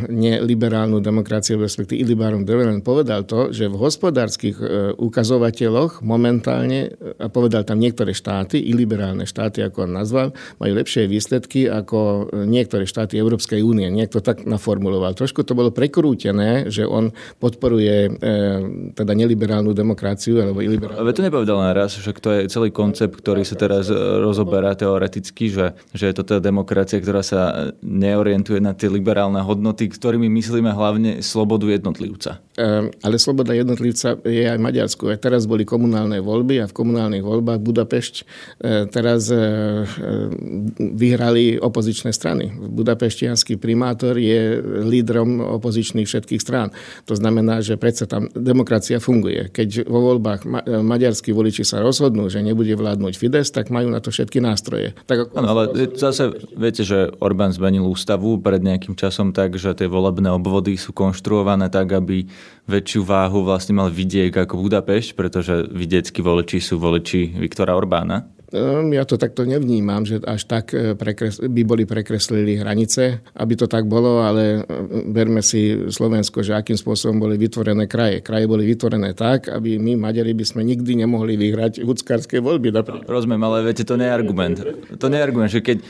neliberálnu 0.10 1.02
demokraciu, 1.02 1.58
respektíve 1.58 2.06
iliberálnu 2.06 2.46
demokraciu. 2.46 2.86
Povedal 2.86 3.22
to, 3.26 3.50
že 3.50 3.66
v 3.66 3.80
hospodárskych 3.80 4.58
ukazovateľoch 5.02 6.06
momentálne, 6.06 6.94
a 7.18 7.26
povedal 7.28 7.66
tam 7.66 7.82
niektoré 7.82 8.14
štáty, 8.14 8.62
iliberálne 8.62 9.26
štáty, 9.26 9.66
ako 9.66 9.90
on 9.90 9.98
nazval, 9.98 10.28
majú 10.62 10.72
lepšie 10.78 11.10
výsledky 11.10 11.66
ako 11.66 12.30
niektoré 12.46 12.86
štáty 12.86 13.19
Európskej 13.20 13.62
únie. 13.62 13.92
Niekto 13.92 14.24
tak 14.24 14.48
naformuloval. 14.48 15.14
Trošku 15.14 15.44
to 15.44 15.54
bolo 15.54 15.70
prekrútené, 15.70 16.72
že 16.72 16.88
on 16.88 17.12
podporuje 17.38 17.96
e, 18.08 18.10
teda 18.96 19.14
neliberálnu 19.14 19.76
demokraciu 19.76 20.40
alebo 20.40 20.64
iliberálnu. 20.64 21.00
Ale 21.00 21.14
to 21.14 21.22
nepovedal 21.22 21.60
naraz, 21.60 22.00
že 22.00 22.16
to 22.16 22.32
je 22.34 22.50
celý 22.50 22.72
koncept, 22.72 23.20
ktorý 23.20 23.44
sa 23.44 23.60
teraz 23.60 23.92
rozoberá 23.94 24.74
teoreticky, 24.74 25.52
že, 25.52 25.76
že 25.92 26.10
je 26.10 26.16
to 26.16 26.24
teda 26.24 26.40
demokracia, 26.40 26.98
ktorá 26.98 27.22
sa 27.22 27.72
neorientuje 27.84 28.64
na 28.64 28.72
tie 28.72 28.88
liberálne 28.88 29.44
hodnoty, 29.44 29.92
ktorými 29.92 30.32
myslíme 30.32 30.72
hlavne 30.72 31.20
slobodu 31.20 31.68
jednotlivca. 31.68 32.40
E, 32.60 32.92
ale 32.92 33.16
sloboda 33.16 33.56
jednotlivca 33.56 34.20
je 34.28 34.44
aj 34.44 34.58
v 34.60 34.66
Maďarsku. 34.68 35.04
Aj 35.08 35.20
teraz 35.22 35.48
boli 35.48 35.64
komunálne 35.64 36.20
voľby 36.20 36.60
a 36.60 36.68
v 36.68 36.76
komunálnych 36.76 37.24
voľbách 37.24 37.64
Budapešť 37.64 38.16
e, 38.20 38.24
teraz 38.92 39.32
e, 39.32 39.38
e 39.38 39.44
vyhrali 40.80 41.56
opozičné 41.56 42.12
strany. 42.12 42.52
V 42.52 42.68
Budapešť 42.84 43.20
peštianský 43.20 43.60
primátor 43.60 44.16
je 44.16 44.64
lídrom 44.86 45.44
opozičných 45.60 46.08
všetkých 46.08 46.40
strán. 46.40 46.72
To 47.04 47.20
znamená, 47.20 47.60
že 47.60 47.76
predsa 47.76 48.08
tam 48.08 48.32
demokracia 48.32 49.02
funguje. 49.04 49.52
Keď 49.52 49.90
vo 49.90 50.14
voľbách 50.14 50.42
ma- 50.48 50.64
maďarskí 50.64 51.36
voliči 51.36 51.68
sa 51.68 51.84
rozhodnú, 51.84 52.32
že 52.32 52.40
nebude 52.40 52.72
vládnuť 52.80 53.14
Fides, 53.20 53.52
tak 53.52 53.68
majú 53.68 53.92
na 53.92 54.00
to 54.00 54.12
všetky 54.12 54.40
nástroje. 54.40 54.96
Tak 55.04 55.28
ako... 55.28 55.34
Ano, 55.36 55.48
ale 55.52 55.64
zase 56.00 56.32
viete, 56.56 56.88
že 56.88 57.12
Orbán 57.20 57.52
zmenil 57.52 57.84
ústavu 57.84 58.40
pred 58.40 58.64
nejakým 58.64 58.96
časom 58.96 59.36
tak, 59.36 59.60
že 59.60 59.76
tie 59.76 59.92
volebné 59.92 60.32
obvody 60.32 60.80
sú 60.80 60.96
konštruované 60.96 61.68
tak, 61.68 61.92
aby 61.92 62.24
väčšiu 62.70 63.02
váhu 63.04 63.42
vlastne 63.44 63.78
mal 63.78 63.90
vidiek 63.90 64.34
ako 64.34 64.62
Budapešť, 64.62 65.18
pretože 65.18 65.68
vidieckí 65.70 66.22
voliči 66.22 66.62
sú 66.62 66.78
voliči 66.78 67.38
Viktora 67.38 67.76
Orbána. 67.76 68.39
Ehm, 68.50 68.90
ja 68.98 69.06
to 69.06 69.22
takto 69.22 69.46
nevnímam, 69.46 70.02
že 70.10 70.18
až 70.26 70.50
tak 70.50 70.74
e, 70.74 70.98
prekres, 70.98 71.38
by 71.38 71.62
boli 71.62 71.86
prekreslili 71.86 72.58
hranice, 72.58 73.22
aby 73.38 73.54
to 73.54 73.70
tak 73.70 73.86
bolo, 73.86 74.26
ale 74.26 74.66
verme 75.14 75.42
e, 75.42 75.46
si 75.46 75.62
Slovensko, 75.94 76.42
že 76.42 76.58
akým 76.58 76.74
spôsobom 76.74 77.22
boli 77.22 77.38
vytvorené 77.38 77.86
kraje. 77.86 78.26
Kraje 78.26 78.50
boli 78.50 78.66
vytvorené 78.66 79.14
tak, 79.14 79.54
aby 79.54 79.78
my, 79.78 80.02
Maďari, 80.02 80.34
by 80.34 80.46
sme 80.46 80.62
nikdy 80.66 80.98
nemohli 80.98 81.38
vyhrať 81.38 81.86
hudskárske 81.86 82.42
voľby. 82.42 82.74
Napríklad. 82.74 83.06
Rozumiem, 83.06 83.42
ale 83.46 83.70
viete, 83.70 83.86
to 83.86 84.02
nie 84.02 84.10
je 84.10 84.14
argument. 84.18 84.58
To 84.98 85.06
nie 85.14 85.18
je 85.22 85.26
argument, 85.30 85.52
že 85.54 85.62
keď 85.62 85.78
e, 85.78 85.86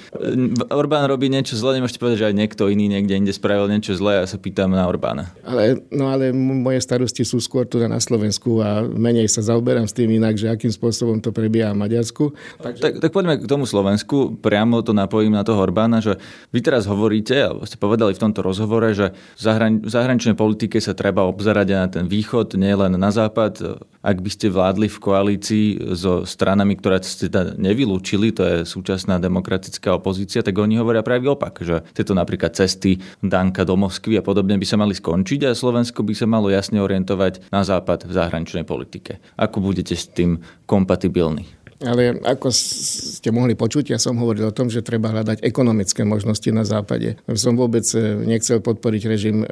Orbán 0.76 1.08
robí 1.08 1.32
niečo 1.32 1.56
zle, 1.56 1.80
nemôžete 1.80 2.04
povedať, 2.04 2.28
že 2.28 2.28
aj 2.28 2.36
niekto 2.36 2.68
iný 2.68 2.92
niekde 2.92 3.16
inde 3.16 3.32
spravil 3.32 3.72
niečo 3.72 3.96
zle 3.96 4.20
a 4.20 4.22
ja 4.24 4.28
sa 4.28 4.36
pýtam 4.36 4.76
na 4.76 4.84
Orbána. 4.84 5.32
Ale, 5.48 5.80
no 5.96 6.12
ale 6.12 6.36
moje 6.36 6.84
starosti 6.84 7.24
sú 7.24 7.40
skôr 7.40 7.64
tu 7.64 7.80
na 7.80 8.04
Slovensku 8.04 8.60
a 8.60 8.84
menej 8.84 9.32
sa 9.32 9.40
zaoberám 9.40 9.88
s 9.88 9.96
tým 9.96 10.12
inak, 10.12 10.36
že 10.36 10.52
akým 10.52 10.76
spôsobom 10.76 11.24
to 11.24 11.32
prebieha 11.32 11.72
v 11.72 11.80
Maďarsku. 11.88 12.36
Takže... 12.58 12.82
Tak, 12.82 12.94
tak 13.06 13.12
poďme 13.14 13.38
k 13.38 13.46
tomu 13.46 13.70
Slovensku. 13.70 14.42
Priamo 14.42 14.82
to 14.82 14.98
napojím 14.98 15.38
na 15.38 15.46
toho 15.46 15.62
Orbána, 15.62 16.02
že 16.02 16.18
vy 16.50 16.60
teraz 16.66 16.90
hovoríte, 16.90 17.38
alebo 17.38 17.70
ste 17.70 17.78
povedali 17.78 18.18
v 18.18 18.22
tomto 18.26 18.42
rozhovore, 18.42 18.90
že 18.98 19.14
v, 19.14 19.42
zahran- 19.42 19.86
v 19.86 19.92
zahraničnej 19.92 20.34
politike 20.34 20.82
sa 20.82 20.98
treba 20.98 21.28
obzerať 21.30 21.68
aj 21.70 21.80
na 21.80 21.90
ten 21.90 22.06
východ, 22.10 22.58
nie 22.58 22.74
len 22.74 22.98
na 22.98 23.14
západ. 23.14 23.84
Ak 24.00 24.24
by 24.24 24.32
ste 24.32 24.48
vládli 24.48 24.88
v 24.88 25.02
koalícii 25.04 25.66
so 25.92 26.24
stranami, 26.24 26.80
ktoré 26.80 27.04
ste 27.04 27.28
teda 27.28 27.60
nevylúčili, 27.60 28.32
to 28.32 28.48
je 28.48 28.58
súčasná 28.64 29.20
demokratická 29.20 29.92
opozícia, 29.92 30.40
tak 30.40 30.56
oni 30.56 30.80
hovoria 30.80 31.04
práve 31.04 31.28
opak, 31.28 31.60
že 31.60 31.84
tieto 31.92 32.16
napríklad 32.16 32.56
cesty 32.56 33.04
Danka 33.20 33.68
do 33.68 33.76
Moskvy 33.76 34.16
a 34.16 34.24
podobne 34.24 34.56
by 34.56 34.64
sa 34.64 34.80
mali 34.80 34.96
skončiť 34.96 35.52
a 35.52 35.52
Slovensko 35.52 36.08
by 36.08 36.16
sa 36.16 36.32
malo 36.32 36.48
jasne 36.48 36.80
orientovať 36.80 37.52
na 37.52 37.68
západ 37.68 38.08
v 38.08 38.12
zahraničnej 38.16 38.64
politike. 38.64 39.20
Ako 39.36 39.60
budete 39.60 40.00
s 40.00 40.08
tým 40.08 40.40
kompatibilní? 40.64 41.59
Ale 41.80 42.20
ako 42.20 42.52
ste 42.52 43.32
mohli 43.32 43.56
počuť, 43.56 43.96
ja 43.96 44.00
som 44.00 44.20
hovoril 44.20 44.52
o 44.52 44.56
tom, 44.56 44.68
že 44.68 44.84
treba 44.84 45.16
hľadať 45.16 45.48
ekonomické 45.48 46.04
možnosti 46.04 46.52
na 46.52 46.68
západe. 46.68 47.16
Som 47.40 47.56
vôbec 47.56 47.88
e, 47.96 48.20
nechcel 48.28 48.60
podporiť 48.60 49.04
režim 49.08 49.44
e, 49.44 49.48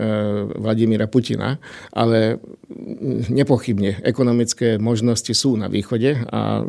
Vladimíra 0.60 1.08
Putina, 1.08 1.56
ale 1.96 2.44
nepochybne 3.32 4.04
ekonomické 4.04 4.76
možnosti 4.76 5.32
sú 5.32 5.56
na 5.56 5.72
východe 5.72 6.20
a 6.28 6.60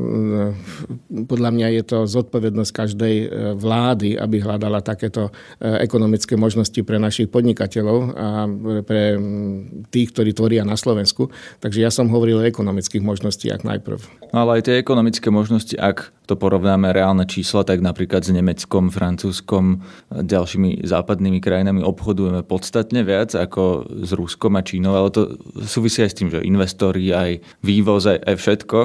podľa 1.26 1.50
mňa 1.50 1.68
je 1.74 1.82
to 1.82 1.98
zodpovednosť 2.06 2.70
každej 2.70 3.16
vlády, 3.58 4.14
aby 4.14 4.38
hľadala 4.38 4.78
takéto 4.78 5.34
ekonomické 5.58 6.38
možnosti 6.38 6.78
pre 6.86 7.02
našich 7.02 7.26
podnikateľov 7.34 7.98
a 8.14 8.46
pre 8.86 9.18
tých, 9.90 10.14
ktorí 10.14 10.30
tvoria 10.38 10.62
na 10.62 10.78
Slovensku. 10.78 11.34
Takže 11.58 11.82
ja 11.82 11.90
som 11.90 12.06
hovoril 12.14 12.38
o 12.38 12.46
ekonomických 12.46 13.02
možnostiach 13.02 13.66
najprv. 13.66 13.98
No 14.30 14.46
ale 14.46 14.62
aj 14.62 14.70
tie 14.70 14.78
ekonomické 14.78 15.34
možnosti, 15.34 15.47
ak 15.80 16.12
to 16.28 16.36
porovnáme 16.36 16.92
reálne 16.92 17.24
čísla, 17.24 17.64
tak 17.64 17.80
napríklad 17.80 18.20
s 18.20 18.30
Nemeckom, 18.30 18.92
Francúzskom, 18.92 19.80
ďalšími 20.12 20.84
západnými 20.84 21.40
krajinami 21.40 21.80
obchodujeme 21.80 22.44
podstatne 22.44 23.00
viac 23.00 23.32
ako 23.32 23.88
s 24.04 24.10
Ruskom 24.12 24.60
a 24.60 24.62
Čínou, 24.62 24.92
ale 24.92 25.08
to 25.08 25.40
súvisí 25.64 26.04
aj 26.04 26.10
s 26.12 26.18
tým, 26.20 26.28
že 26.28 26.44
investori, 26.44 27.08
aj 27.08 27.40
vývoz, 27.64 28.04
aj, 28.04 28.18
aj 28.28 28.34
všetko. 28.36 28.78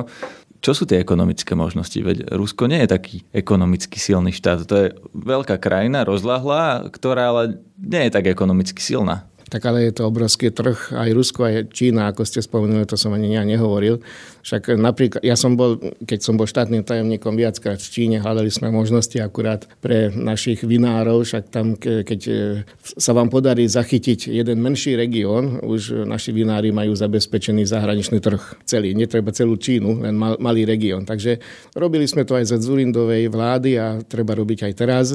Čo 0.63 0.71
sú 0.71 0.83
tie 0.87 1.03
ekonomické 1.03 1.59
možnosti? 1.59 1.99
Veď 1.99 2.31
Rusko 2.31 2.71
nie 2.71 2.79
je 2.87 2.95
taký 2.95 3.27
ekonomicky 3.35 3.99
silný 3.99 4.31
štát. 4.31 4.63
To 4.63 4.75
je 4.79 4.87
veľká 5.11 5.59
krajina, 5.59 6.07
rozlahlá, 6.07 6.87
ktorá 6.87 7.35
ale 7.35 7.59
nie 7.75 8.07
je 8.07 8.15
tak 8.15 8.31
ekonomicky 8.31 8.79
silná 8.79 9.27
tak 9.53 9.69
ale 9.69 9.85
je 9.85 10.01
to 10.01 10.09
obrovský 10.09 10.49
trh. 10.49 10.97
Aj 10.97 11.05
Rusko, 11.13 11.45
aj 11.45 11.69
Čína, 11.69 12.09
ako 12.09 12.25
ste 12.25 12.41
spomenuli, 12.41 12.89
to 12.89 12.97
som 12.97 13.13
ani 13.13 13.37
ja 13.37 13.45
nehovoril. 13.45 14.01
Však 14.43 14.75
napríklad, 14.75 15.23
ja 15.23 15.39
som 15.39 15.55
bol, 15.55 15.79
keď 16.03 16.19
som 16.19 16.35
bol 16.35 16.43
štátnym 16.43 16.83
tajomníkom 16.83 17.31
viackrát 17.39 17.79
v 17.79 17.89
Číne, 17.89 18.19
hľadali 18.19 18.51
sme 18.51 18.75
možnosti 18.75 19.15
akurát 19.23 19.63
pre 19.79 20.11
našich 20.11 20.67
vinárov, 20.67 21.23
však 21.23 21.43
tam, 21.47 21.79
keď 21.79 22.21
e, 22.27 22.33
sa 22.83 23.15
vám 23.15 23.31
podarí 23.31 23.63
zachytiť 23.63 24.27
jeden 24.27 24.59
menší 24.59 24.99
región, 24.99 25.63
už 25.63 26.03
naši 26.03 26.35
vinári 26.35 26.75
majú 26.75 26.91
zabezpečený 26.91 27.63
zahraničný 27.63 28.19
trh 28.19 28.67
celý. 28.67 28.91
Netreba 28.91 29.31
celú 29.31 29.55
Čínu, 29.55 30.03
len 30.03 30.19
mal, 30.19 30.35
malý 30.43 30.67
región. 30.67 31.07
Takže 31.07 31.39
robili 31.79 32.03
sme 32.03 32.27
to 32.27 32.35
aj 32.35 32.51
za 32.51 32.57
Zurindovej 32.59 33.31
vlády 33.31 33.79
a 33.79 34.03
treba 34.03 34.35
robiť 34.35 34.67
aj 34.67 34.73
teraz. 34.75 35.05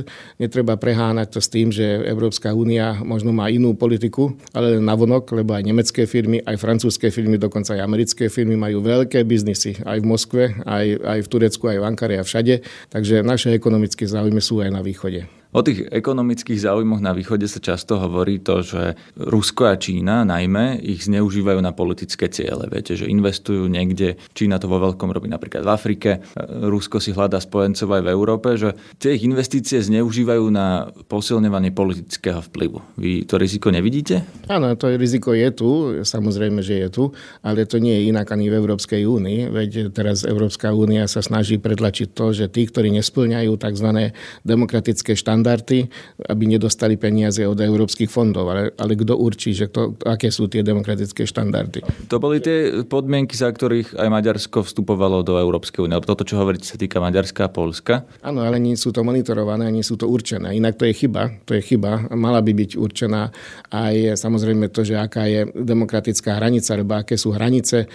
Netreba 0.40 0.80
preháňať 0.80 1.36
to 1.36 1.40
s 1.44 1.52
tým, 1.52 1.68
že 1.68 1.84
Európska 1.84 2.56
únia 2.56 2.96
možno 3.04 3.36
má 3.36 3.52
inú 3.52 3.76
politiku, 3.76 4.32
ale 4.56 4.80
len 4.80 4.84
navonok, 4.88 5.36
lebo 5.36 5.52
aj 5.52 5.68
nemecké 5.68 6.08
firmy, 6.08 6.40
aj 6.40 6.56
francúzske 6.56 7.12
firmy, 7.12 7.36
dokonca 7.36 7.76
aj 7.76 7.84
americké 7.84 8.32
firmy 8.32 8.56
majú 8.56 8.80
veľké 8.80 9.17
biznisy 9.22 9.80
aj 9.86 9.98
v 10.02 10.06
Moskve, 10.06 10.44
aj, 10.66 10.86
aj 10.98 11.18
v 11.24 11.30
Turecku, 11.30 11.64
aj 11.70 11.78
v 11.78 11.86
Ankare 11.86 12.16
a 12.18 12.24
všade. 12.26 12.66
Takže 12.90 13.22
naše 13.22 13.54
ekonomické 13.54 14.04
záujmy 14.04 14.42
sú 14.42 14.60
aj 14.60 14.74
na 14.74 14.82
východe. 14.82 15.37
O 15.48 15.64
tých 15.64 15.88
ekonomických 15.88 16.60
záujmoch 16.60 17.00
na 17.00 17.16
východe 17.16 17.48
sa 17.48 17.56
často 17.56 17.96
hovorí 17.96 18.36
to, 18.36 18.60
že 18.60 19.00
Rusko 19.16 19.72
a 19.72 19.80
Čína 19.80 20.20
najmä 20.28 20.76
ich 20.76 21.08
zneužívajú 21.08 21.56
na 21.64 21.72
politické 21.72 22.28
ciele. 22.28 22.68
Viete, 22.68 23.00
že 23.00 23.08
investujú 23.08 23.64
niekde, 23.64 24.20
Čína 24.36 24.60
to 24.60 24.68
vo 24.68 24.76
veľkom 24.76 25.08
robí 25.08 25.24
napríklad 25.24 25.64
v 25.64 25.72
Afrike, 25.72 26.10
Rusko 26.46 27.00
si 27.00 27.16
hľadá 27.16 27.40
spojencov 27.40 27.88
aj 27.96 28.02
v 28.04 28.12
Európe, 28.12 28.48
že 28.60 28.76
tie 29.00 29.16
ich 29.16 29.24
investície 29.24 29.80
zneužívajú 29.80 30.44
na 30.52 30.92
posilňovanie 31.08 31.72
politického 31.72 32.44
vplyvu. 32.44 32.84
Vy 33.00 33.24
to 33.24 33.40
riziko 33.40 33.72
nevidíte? 33.72 34.28
Áno, 34.52 34.76
to 34.76 34.92
riziko 35.00 35.32
je 35.32 35.48
tu, 35.48 35.70
samozrejme, 36.04 36.60
že 36.60 36.84
je 36.84 36.88
tu, 36.92 37.04
ale 37.40 37.64
to 37.64 37.80
nie 37.80 37.96
je 37.96 38.12
inak 38.12 38.28
ani 38.36 38.52
v 38.52 38.58
Európskej 38.60 39.08
únii, 39.08 39.48
veď 39.48 39.96
teraz 39.96 40.28
Európska 40.28 40.76
únia 40.76 41.08
sa 41.08 41.24
snaží 41.24 41.56
predlačiť 41.56 42.12
to, 42.12 42.36
že 42.36 42.52
tí, 42.52 42.68
ktorí 42.68 42.92
nesplňajú 43.00 43.56
tzv. 43.56 44.12
demokratické 44.44 45.16
štandardy, 45.16 45.37
štandardy, 45.38 45.86
aby 46.26 46.44
nedostali 46.50 46.98
peniaze 46.98 47.46
od 47.46 47.62
európskych 47.62 48.10
fondov. 48.10 48.50
Ale, 48.50 48.74
ale 48.74 48.98
kto 48.98 49.14
určí, 49.14 49.54
že 49.54 49.70
to, 49.70 49.94
aké 50.02 50.34
sú 50.34 50.50
tie 50.50 50.66
demokratické 50.66 51.22
štandardy? 51.22 51.86
To 52.10 52.18
boli 52.18 52.42
tie 52.42 52.82
podmienky, 52.82 53.38
za 53.38 53.46
ktorých 53.54 53.94
aj 53.94 54.08
Maďarsko 54.10 54.66
vstupovalo 54.66 55.22
do 55.22 55.38
Európskej 55.38 55.86
únie. 55.86 55.94
Toto, 56.02 56.26
čo 56.26 56.42
hovoríte, 56.42 56.66
sa 56.66 56.74
týka 56.74 56.98
Maďarska 56.98 57.46
a 57.46 57.50
Polska. 57.54 58.02
Áno, 58.26 58.42
ale 58.42 58.58
nie 58.58 58.74
sú 58.74 58.90
to 58.90 59.06
monitorované, 59.06 59.70
nie 59.70 59.86
sú 59.86 59.94
to 59.94 60.10
určené. 60.10 60.58
Inak 60.58 60.74
to 60.74 60.90
je 60.90 61.06
chyba. 61.06 61.30
To 61.46 61.54
je 61.54 61.62
chyba. 61.62 62.10
Mala 62.18 62.42
by 62.42 62.50
byť 62.50 62.70
určená 62.74 63.30
aj 63.70 64.18
samozrejme 64.18 64.74
to, 64.74 64.82
že 64.82 64.98
aká 64.98 65.30
je 65.30 65.46
demokratická 65.54 66.34
hranica, 66.42 66.74
alebo 66.74 66.98
aké 66.98 67.14
sú 67.14 67.30
hranice 67.30 67.86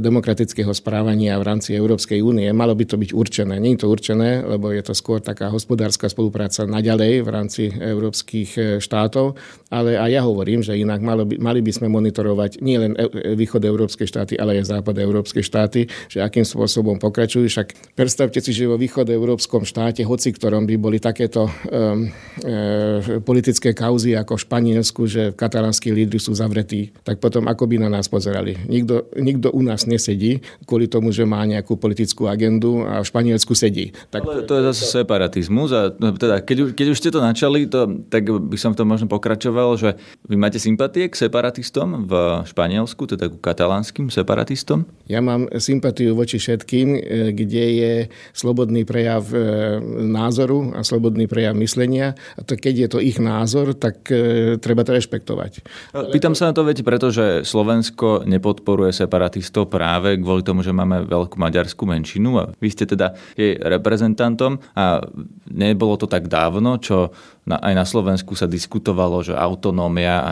demokratického 0.00 0.72
správania 0.72 1.36
v 1.36 1.44
rámci 1.44 1.76
Európskej 1.76 2.24
únie. 2.24 2.48
Malo 2.56 2.72
by 2.72 2.88
to 2.88 2.96
byť 2.96 3.10
určené. 3.12 3.60
Nie 3.60 3.76
je 3.76 3.84
to 3.84 3.92
určené, 3.92 4.46
lebo 4.46 4.72
je 4.72 4.80
to 4.80 4.96
skôr 4.96 5.20
taká 5.20 5.50
hospodárska 5.50 6.08
spolupráca 6.08 6.62
naďalej 6.70 7.26
v 7.26 7.28
rámci 7.28 7.62
európskych 7.68 8.50
e, 8.56 8.60
štátov, 8.78 9.34
ale 9.70 9.98
aj 9.98 10.10
ja 10.10 10.22
hovorím, 10.22 10.62
že 10.62 10.78
inak 10.78 11.02
by, 11.02 11.38
mali 11.38 11.60
by 11.62 11.72
sme 11.74 11.90
monitorovať 11.90 12.62
nielen 12.62 12.94
e, 12.94 13.34
východ 13.34 13.62
európske 13.66 14.06
štáty, 14.06 14.38
ale 14.38 14.62
aj 14.62 14.78
západ 14.78 14.94
európske 15.02 15.42
štáty, 15.42 15.90
že 16.06 16.22
akým 16.22 16.46
spôsobom 16.46 17.02
pokračujú. 17.02 17.46
Však 17.50 17.94
predstavte 17.98 18.38
si, 18.38 18.54
že 18.54 18.70
vo 18.70 18.78
východ 18.78 19.10
európskom 19.10 19.66
štáte, 19.66 20.06
hoci 20.06 20.30
ktorom 20.30 20.66
by 20.66 20.74
boli 20.78 20.98
takéto 21.02 21.50
um, 21.50 22.06
e, 22.42 23.18
politické 23.22 23.74
kauzy 23.74 24.14
ako 24.14 24.38
v 24.38 24.44
Španielsku, 24.46 25.02
že 25.10 25.22
katalánsky 25.34 25.90
lídry 25.90 26.22
sú 26.22 26.34
zavretí, 26.34 26.94
tak 27.02 27.18
potom 27.18 27.50
ako 27.50 27.66
by 27.66 27.76
na 27.82 27.88
nás 27.90 28.06
pozerali. 28.06 28.54
Nikto, 28.70 29.10
nikto 29.18 29.50
u 29.50 29.62
nás 29.66 29.90
nesedí 29.90 30.42
kvôli 30.66 30.86
tomu, 30.86 31.10
že 31.10 31.26
má 31.26 31.42
nejakú 31.46 31.74
politickú 31.74 32.28
agendu 32.28 32.84
a 32.84 33.02
v 33.02 33.06
Španielsku 33.06 33.54
sedí. 33.56 33.90
Tak 34.12 34.22
ale 34.22 34.44
to 34.44 34.54
je 34.58 34.62
zase 34.70 34.84
separatizmus 35.02 35.70
a 35.72 35.90
no, 35.94 36.12
teda 36.14 36.42
keď 36.44 36.59
keď 36.76 36.86
už 36.92 37.00
ste 37.00 37.10
to 37.10 37.24
načali, 37.24 37.64
to, 37.64 38.04
tak 38.12 38.28
by 38.28 38.56
som 38.60 38.76
to 38.76 38.84
možno 38.84 39.08
pokračoval, 39.08 39.80
že 39.80 39.96
vy 40.28 40.36
máte 40.36 40.60
sympatie 40.60 41.08
k 41.08 41.16
separatistom 41.16 42.04
v 42.04 42.44
Španielsku, 42.44 43.08
teda 43.08 43.32
k 43.32 43.40
katalánskym 43.40 44.12
separatistom? 44.12 44.84
Ja 45.10 45.18
mám 45.18 45.50
sympatiu 45.58 46.14
voči 46.14 46.38
všetkým, 46.38 46.88
e, 46.94 47.00
kde 47.34 47.64
je 47.74 47.92
slobodný 48.30 48.86
prejav 48.86 49.26
e, 49.34 49.82
názoru 50.06 50.70
a 50.78 50.86
slobodný 50.86 51.26
prejav 51.26 51.58
myslenia. 51.58 52.14
A 52.38 52.46
to 52.46 52.54
keď 52.54 52.86
je 52.86 52.88
to 52.94 52.98
ich 53.02 53.18
názor, 53.18 53.74
tak 53.74 54.06
e, 54.06 54.54
treba 54.62 54.86
to 54.86 54.94
rešpektovať. 54.94 55.66
Pýtam 56.14 56.38
sa 56.38 56.50
na 56.50 56.54
to, 56.54 56.62
viete, 56.62 56.86
pretože 56.86 57.42
Slovensko 57.42 58.22
nepodporuje 58.22 58.94
separatistov 58.94 59.66
práve 59.66 60.14
kvôli 60.22 60.46
tomu, 60.46 60.62
že 60.62 60.70
máme 60.70 61.10
veľkú 61.10 61.34
maďarskú 61.34 61.90
menšinu 61.90 62.30
a 62.38 62.44
vy 62.54 62.68
ste 62.70 62.86
teda 62.86 63.18
jej 63.34 63.58
reprezentantom 63.58 64.62
a 64.78 65.02
nebolo 65.50 65.98
to 65.98 66.06
tak 66.06 66.30
dávno 66.30 66.78
čo 66.78 67.10
na, 67.50 67.58
aj 67.58 67.74
na 67.74 67.84
Slovensku 67.88 68.38
sa 68.38 68.46
diskutovalo, 68.46 69.26
že 69.26 69.34
autonómia. 69.34 70.14
A 70.22 70.30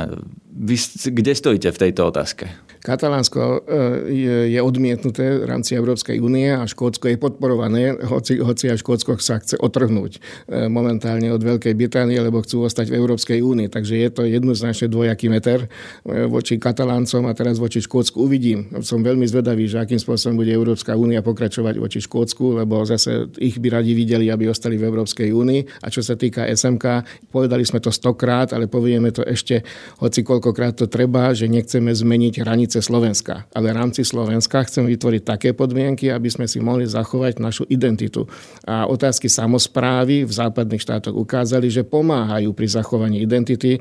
vy 0.54 0.76
kde 1.18 1.32
stojíte 1.34 1.74
v 1.74 1.82
tejto 1.88 2.14
otázke? 2.14 2.67
Katalánsko 2.82 3.40
e, 3.42 3.58
je, 4.54 4.60
odmietnuté 4.62 5.42
v 5.42 5.46
rámci 5.50 5.74
Európskej 5.74 6.22
únie 6.22 6.54
a 6.54 6.62
Škótsko 6.66 7.10
je 7.10 7.18
podporované, 7.18 7.98
hoci, 8.06 8.38
hoci 8.38 8.70
aj 8.70 8.82
Škótsko 8.82 9.18
sa 9.18 9.42
chce 9.42 9.58
otrhnúť 9.58 10.18
e, 10.18 10.70
momentálne 10.70 11.30
od 11.34 11.42
Veľkej 11.42 11.74
Británie, 11.74 12.18
lebo 12.18 12.42
chcú 12.42 12.66
ostať 12.66 12.90
v 12.90 12.98
Európskej 12.98 13.38
únii. 13.42 13.68
Takže 13.70 13.94
je 13.98 14.08
to 14.12 14.22
jednoznačne 14.26 14.86
dvojaký 14.86 15.26
meter 15.30 15.66
e, 15.66 16.26
voči 16.30 16.58
Kataláncom 16.60 17.26
a 17.26 17.32
teraz 17.34 17.58
voči 17.58 17.82
Škótsku 17.82 18.22
uvidím. 18.22 18.70
Som 18.82 19.02
veľmi 19.02 19.26
zvedavý, 19.26 19.66
že 19.66 19.82
akým 19.82 19.98
spôsobom 19.98 20.38
bude 20.38 20.54
Európska 20.54 20.94
únia 20.94 21.20
pokračovať 21.20 21.74
voči 21.78 21.98
Škótsku, 21.98 22.62
lebo 22.62 22.82
zase 22.86 23.26
ich 23.42 23.58
by 23.58 23.80
radi 23.80 23.92
videli, 23.92 24.30
aby 24.30 24.46
ostali 24.46 24.78
v 24.78 24.86
Európskej 24.86 25.34
únii. 25.34 25.82
A 25.82 25.90
čo 25.90 26.04
sa 26.04 26.14
týka 26.14 26.46
SMK, 26.46 27.04
povedali 27.34 27.66
sme 27.66 27.82
to 27.82 27.90
stokrát, 27.90 28.54
ale 28.54 28.70
povieme 28.70 29.10
to 29.10 29.26
ešte, 29.26 29.66
hoci 29.98 30.22
koľkokrát 30.22 30.78
to 30.78 30.86
treba, 30.86 31.34
že 31.34 31.50
nechceme 31.50 31.90
zmeniť 31.90 32.34
hranice 32.44 32.67
rámci 32.68 32.84
Slovenska. 32.84 33.48
Ale 33.56 33.72
v 33.72 33.80
rámci 33.80 34.04
Slovenska 34.04 34.60
chceme 34.68 34.92
vytvoriť 34.92 35.22
také 35.24 35.56
podmienky, 35.56 36.12
aby 36.12 36.28
sme 36.28 36.44
si 36.44 36.60
mohli 36.60 36.84
zachovať 36.84 37.40
našu 37.40 37.64
identitu. 37.72 38.28
A 38.68 38.84
otázky 38.84 39.32
samozprávy 39.32 40.28
v 40.28 40.32
západných 40.32 40.84
štátoch 40.84 41.16
ukázali, 41.16 41.72
že 41.72 41.88
pomáhajú 41.88 42.52
pri 42.52 42.68
zachovaní 42.68 43.24
identity. 43.24 43.80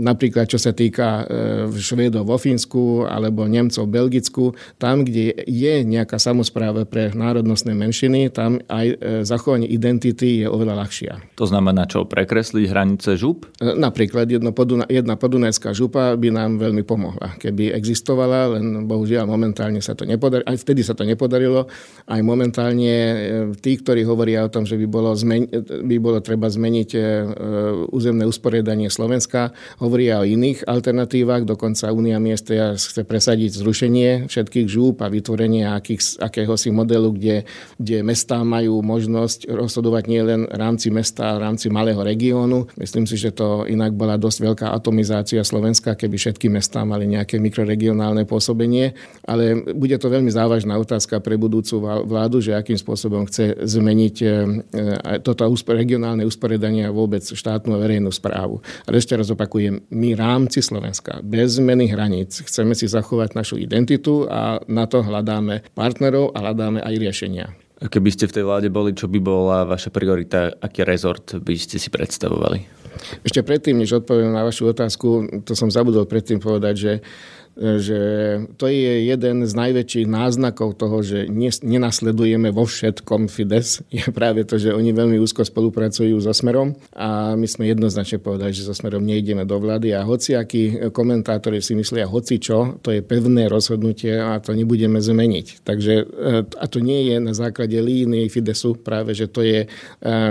Napríklad, 0.00 0.48
čo 0.48 0.56
sa 0.56 0.72
týka 0.72 1.28
e, 1.28 1.76
Švédov 1.76 2.24
vo 2.24 2.40
Fínsku 2.40 3.04
alebo 3.04 3.44
Nemcov 3.44 3.84
v 3.84 3.92
Belgicku, 3.92 4.44
tam, 4.80 5.04
kde 5.04 5.36
je 5.44 5.84
nejaká 5.84 6.16
samozpráva 6.16 6.88
pre 6.88 7.12
národnostné 7.12 7.76
menšiny, 7.76 8.32
tam 8.32 8.64
aj 8.64 8.86
e, 8.88 8.96
zachovanie 9.28 9.68
identity 9.68 10.40
je 10.40 10.46
oveľa 10.48 10.88
ľahšia. 10.88 11.36
To 11.36 11.44
znamená 11.44 11.84
čo? 11.84 12.08
Prekresliť 12.08 12.64
hranice 12.64 13.20
žup? 13.20 13.44
E, 13.60 13.76
napríklad 13.76 14.24
jedna 14.88 15.14
podunajská 15.20 15.76
župa 15.76 16.16
by 16.16 16.32
nám 16.32 16.56
veľmi 16.56 16.80
pomohla, 16.80 17.36
keby 17.36 17.76
existovala 17.76 18.05
existovala, 18.06 18.54
len 18.54 18.86
bohužiaľ 18.86 19.26
momentálne 19.26 19.82
sa 19.82 19.98
to 19.98 20.06
nepodarilo, 20.06 20.46
aj 20.46 20.62
vtedy 20.62 20.86
sa 20.86 20.94
to 20.94 21.02
nepodarilo, 21.02 21.66
aj 22.06 22.20
momentálne 22.22 22.94
tí, 23.58 23.82
ktorí 23.82 24.06
hovoria 24.06 24.46
o 24.46 24.52
tom, 24.52 24.62
že 24.62 24.78
by 24.78 24.86
bolo, 24.86 25.10
zmen- 25.18 25.50
by 25.82 25.96
bolo 25.98 26.22
treba 26.22 26.46
zmeniť 26.46 26.90
územné 27.90 28.22
usporiadanie 28.22 28.86
Slovenska, 28.86 29.50
hovoria 29.82 30.22
o 30.22 30.24
iných 30.24 30.70
alternatívach, 30.70 31.42
dokonca 31.42 31.90
Únia 31.90 32.22
miest 32.22 32.46
chce 32.46 33.02
presadiť 33.02 33.58
zrušenie 33.58 34.30
všetkých 34.30 34.70
žúb 34.70 35.02
a 35.02 35.10
vytvorenie 35.10 35.66
akých, 35.66 36.22
akéhosi 36.22 36.70
modelu, 36.70 37.10
kde, 37.10 37.42
kde 37.74 38.06
mestá 38.06 38.46
majú 38.46 38.86
možnosť 38.86 39.50
rozhodovať 39.50 40.04
nielen 40.06 40.46
v 40.46 40.54
rámci 40.54 40.94
mesta, 40.94 41.34
v 41.34 41.42
rámci 41.42 41.66
malého 41.74 41.98
regiónu. 41.98 42.70
Myslím 42.78 43.10
si, 43.10 43.18
že 43.18 43.34
to 43.34 43.66
inak 43.66 43.98
bola 43.98 44.14
dosť 44.14 44.38
veľká 44.46 44.66
atomizácia 44.70 45.42
Slovenska, 45.42 45.98
keby 45.98 46.14
všetky 46.14 46.46
mestá 46.46 46.86
mali 46.86 47.10
nejaké 47.10 47.42
mikroregionálne 47.96 48.28
pôsobenie, 48.28 48.92
ale 49.24 49.64
bude 49.72 49.96
to 49.96 50.12
veľmi 50.12 50.28
závažná 50.28 50.76
otázka 50.76 51.18
pre 51.24 51.40
budúcu 51.40 51.80
vládu, 52.04 52.44
že 52.44 52.52
akým 52.52 52.76
spôsobom 52.76 53.24
chce 53.26 53.56
zmeniť 53.64 54.16
e, 54.20 54.26
e, 54.26 54.32
toto 55.24 55.48
regionálne 55.72 56.28
usporiadanie 56.28 56.86
a 56.86 56.92
vôbec 56.92 57.24
štátnu 57.24 57.74
a 57.74 57.80
verejnú 57.80 58.12
správu. 58.12 58.60
Ale 58.84 59.00
ešte 59.00 59.16
raz 59.16 59.32
opakujem, 59.32 59.88
my 59.88 60.12
rámci 60.14 60.60
Slovenska, 60.60 61.24
bez 61.24 61.56
zmeny 61.56 61.88
hraníc, 61.88 62.44
chceme 62.44 62.76
si 62.76 62.84
zachovať 62.86 63.32
našu 63.32 63.56
identitu 63.56 64.28
a 64.28 64.60
na 64.68 64.84
to 64.84 65.00
hľadáme 65.00 65.64
partnerov 65.72 66.36
a 66.36 66.44
hľadáme 66.44 66.84
aj 66.84 66.94
riešenia. 67.00 67.46
Keby 67.76 68.08
ste 68.08 68.24
v 68.24 68.40
tej 68.40 68.44
vláde 68.48 68.68
boli, 68.72 68.96
čo 68.96 69.04
by 69.04 69.20
bola 69.20 69.68
vaša 69.68 69.92
priorita, 69.92 70.48
aký 70.64 70.80
rezort 70.80 71.36
by 71.36 71.54
ste 71.60 71.76
si 71.76 71.92
predstavovali? 71.92 72.76
Ešte 73.22 73.44
predtým, 73.44 73.76
než 73.76 74.00
odpoviem 74.00 74.32
na 74.32 74.42
vašu 74.42 74.72
otázku, 74.72 75.42
to 75.44 75.52
som 75.52 75.68
zabudol 75.68 76.08
predtým 76.08 76.40
povedať, 76.40 76.74
že 76.74 76.92
že 77.56 78.00
to 78.60 78.68
je 78.68 79.08
jeden 79.08 79.48
z 79.48 79.52
najväčších 79.56 80.04
náznakov 80.04 80.76
toho, 80.76 81.00
že 81.00 81.24
nenasledujeme 81.64 82.52
vo 82.52 82.68
všetkom 82.68 83.32
Fides, 83.32 83.80
je 83.96 84.04
práve 84.12 84.44
to, 84.44 84.60
že 84.60 84.76
oni 84.76 84.92
veľmi 84.92 85.16
úzko 85.16 85.40
spolupracujú 85.40 86.20
so 86.20 86.36
Smerom 86.36 86.76
a 86.92 87.32
my 87.32 87.48
sme 87.48 87.72
jednoznačne 87.72 88.20
povedali, 88.20 88.52
že 88.52 88.68
so 88.68 88.76
Smerom 88.76 89.00
nejdeme 89.08 89.48
do 89.48 89.56
vlády 89.56 89.96
a 89.96 90.04
hociakí 90.04 90.92
komentátori 90.92 91.64
si 91.64 91.72
myslia 91.72 92.04
hoci 92.04 92.36
čo, 92.36 92.76
to 92.84 92.92
je 92.92 93.00
pevné 93.00 93.48
rozhodnutie 93.48 94.20
a 94.20 94.36
to 94.36 94.52
nebudeme 94.52 95.00
zmeniť. 95.00 95.64
Takže 95.64 95.92
e, 95.96 96.04
a 96.44 96.64
to 96.68 96.78
nie 96.84 97.08
je 97.08 97.16
na 97.16 97.32
základe 97.32 97.76
línie 97.80 98.28
Fidesu, 98.28 98.76
práve 98.76 99.16
že 99.16 99.32
to 99.32 99.40
je 99.40 99.64
e, 99.64 99.68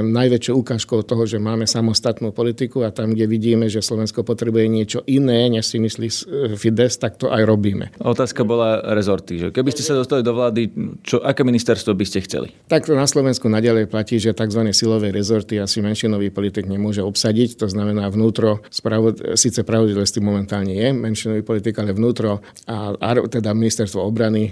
najväčšou 0.05 0.61
ukážkou 0.61 1.01
toho, 1.01 1.25
že 1.25 1.41
máme 1.41 1.65
samostatnú 1.65 2.29
politiku 2.29 2.85
a 2.85 2.93
tam, 2.93 3.17
kde 3.17 3.25
vidíme, 3.25 3.65
že 3.65 3.81
Slovensko 3.81 4.21
potrebuje 4.21 4.65
niečo 4.69 4.99
iné, 5.09 5.49
než 5.49 5.65
si 5.65 5.81
myslí 5.81 6.07
Fides, 6.53 7.01
tak 7.01 7.14
to 7.17 7.31
aj 7.31 7.43
robíme. 7.47 7.91
Otázka 8.03 8.43
bola 8.43 8.83
rezorty. 8.93 9.39
Že 9.39 9.47
keby 9.55 9.69
ste 9.71 9.83
sa 9.83 9.95
dostali 9.95 10.21
do 10.21 10.35
vlády, 10.35 10.69
čo, 11.01 11.23
aké 11.23 11.41
ministerstvo 11.47 11.95
by 11.95 12.05
ste 12.05 12.23
chceli? 12.27 12.51
Tak 12.67 12.91
na 12.91 13.07
Slovensku 13.07 13.47
naďalej 13.47 13.87
platí, 13.87 14.19
že 14.19 14.35
tzv. 14.35 14.61
silové 14.75 15.09
rezorty 15.15 15.57
asi 15.57 15.79
menšinový 15.79 16.29
politik 16.29 16.67
nemôže 16.67 17.01
obsadiť. 17.01 17.59
To 17.63 17.67
znamená 17.71 18.07
vnútro, 18.11 18.61
spravo, 18.67 19.15
síce 19.39 19.63
pravodlivosti 19.63 20.19
momentálne 20.19 20.75
je 20.75 20.89
menšinový 20.91 21.41
politik, 21.41 21.79
ale 21.79 21.95
vnútro 21.95 22.43
a, 22.67 22.93
a 22.93 23.09
teda 23.25 23.55
ministerstvo 23.55 24.03
obrany, 24.03 24.51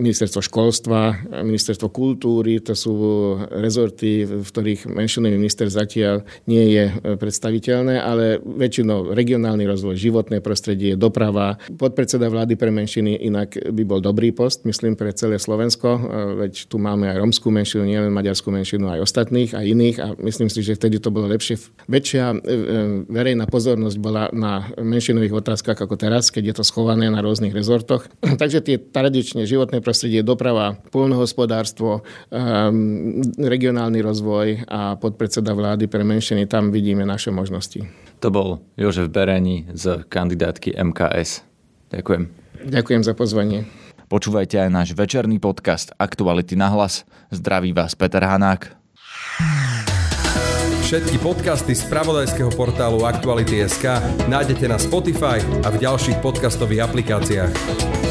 ministerstvo 0.00 0.40
školstva, 0.40 1.28
ministerstvo 1.44 1.92
kultúry, 1.92 2.64
to 2.64 2.72
sú 2.72 2.94
rezorty, 3.50 4.24
v 4.24 4.46
ktorých 4.46 4.88
menšinový 4.88 5.36
minister 5.36 5.68
zatiaľ 5.68 6.24
nie 6.48 6.74
je 6.74 6.84
predstaviteľné, 7.16 8.00
ale 8.00 8.38
väčšinou 8.40 9.12
regionálny 9.12 9.64
rozvoj, 9.68 9.96
životné 9.98 10.40
prostredie, 10.40 10.96
doprava, 10.96 11.60
podpredseda 11.90 12.30
vlády 12.30 12.54
pre 12.54 12.70
menšiny 12.70 13.26
inak 13.26 13.58
by 13.58 13.82
bol 13.82 13.98
dobrý 13.98 14.30
post, 14.30 14.62
myslím, 14.62 14.94
pre 14.94 15.10
celé 15.10 15.42
Slovensko, 15.42 15.98
veď 16.38 16.70
tu 16.70 16.78
máme 16.78 17.10
aj 17.10 17.18
romskú 17.18 17.50
menšinu, 17.50 17.82
nielen 17.82 18.14
maďarskú 18.14 18.54
menšinu, 18.54 18.86
aj 18.86 19.02
ostatných, 19.02 19.50
aj 19.50 19.64
iných 19.66 19.96
a 19.98 20.06
myslím 20.22 20.46
si, 20.46 20.62
že 20.62 20.78
vtedy 20.78 21.02
to 21.02 21.10
bolo 21.10 21.26
lepšie. 21.26 21.58
Väčšia 21.90 22.30
e, 22.30 22.36
e, 22.38 22.54
verejná 23.10 23.50
pozornosť 23.50 23.96
bola 23.98 24.30
na 24.30 24.70
menšinových 24.78 25.42
otázkach 25.42 25.82
ako 25.82 25.98
teraz, 25.98 26.30
keď 26.30 26.54
je 26.54 26.54
to 26.62 26.64
schované 26.64 27.10
na 27.10 27.18
rôznych 27.18 27.50
rezortoch. 27.50 28.06
Takže 28.40 28.62
tie 28.62 28.78
tradične 28.78 29.42
životné 29.42 29.82
prostredie, 29.82 30.22
doprava, 30.22 30.78
poľnohospodárstvo, 30.94 32.06
regionálny 33.34 33.98
rozvoj 34.04 34.68
a 34.70 34.94
podpredseda 34.94 35.56
vlády 35.56 35.90
pre 35.90 36.06
menšiny, 36.06 36.46
tam 36.46 36.70
vidíme 36.70 37.02
naše 37.02 37.34
možnosti. 37.34 37.82
To 38.20 38.28
bol 38.28 38.60
Jožef 38.76 39.08
Bereni 39.08 39.64
z 39.72 40.04
kandidátky 40.04 40.76
MKS. 40.76 41.49
Ďakujem. 41.90 42.22
Ďakujem 42.70 43.02
za 43.02 43.12
pozvanie. 43.18 43.66
Počúvajte 44.10 44.58
aj 44.58 44.70
náš 44.74 44.88
večerný 44.94 45.38
podcast 45.38 45.94
Aktuality 45.94 46.58
na 46.58 46.70
hlas. 46.70 47.06
Zdraví 47.30 47.70
vás 47.70 47.94
Peter 47.94 48.22
Hanák. 48.26 48.74
Všetky 50.90 51.22
podcasty 51.22 51.78
z 51.78 51.86
pravodajského 51.86 52.50
portálu 52.50 53.06
Aktuality.sk 53.06 54.02
nájdete 54.26 54.66
na 54.66 54.74
Spotify 54.74 55.38
a 55.62 55.70
v 55.70 55.86
ďalších 55.86 56.18
podcastových 56.18 56.90
aplikáciách. 56.90 58.09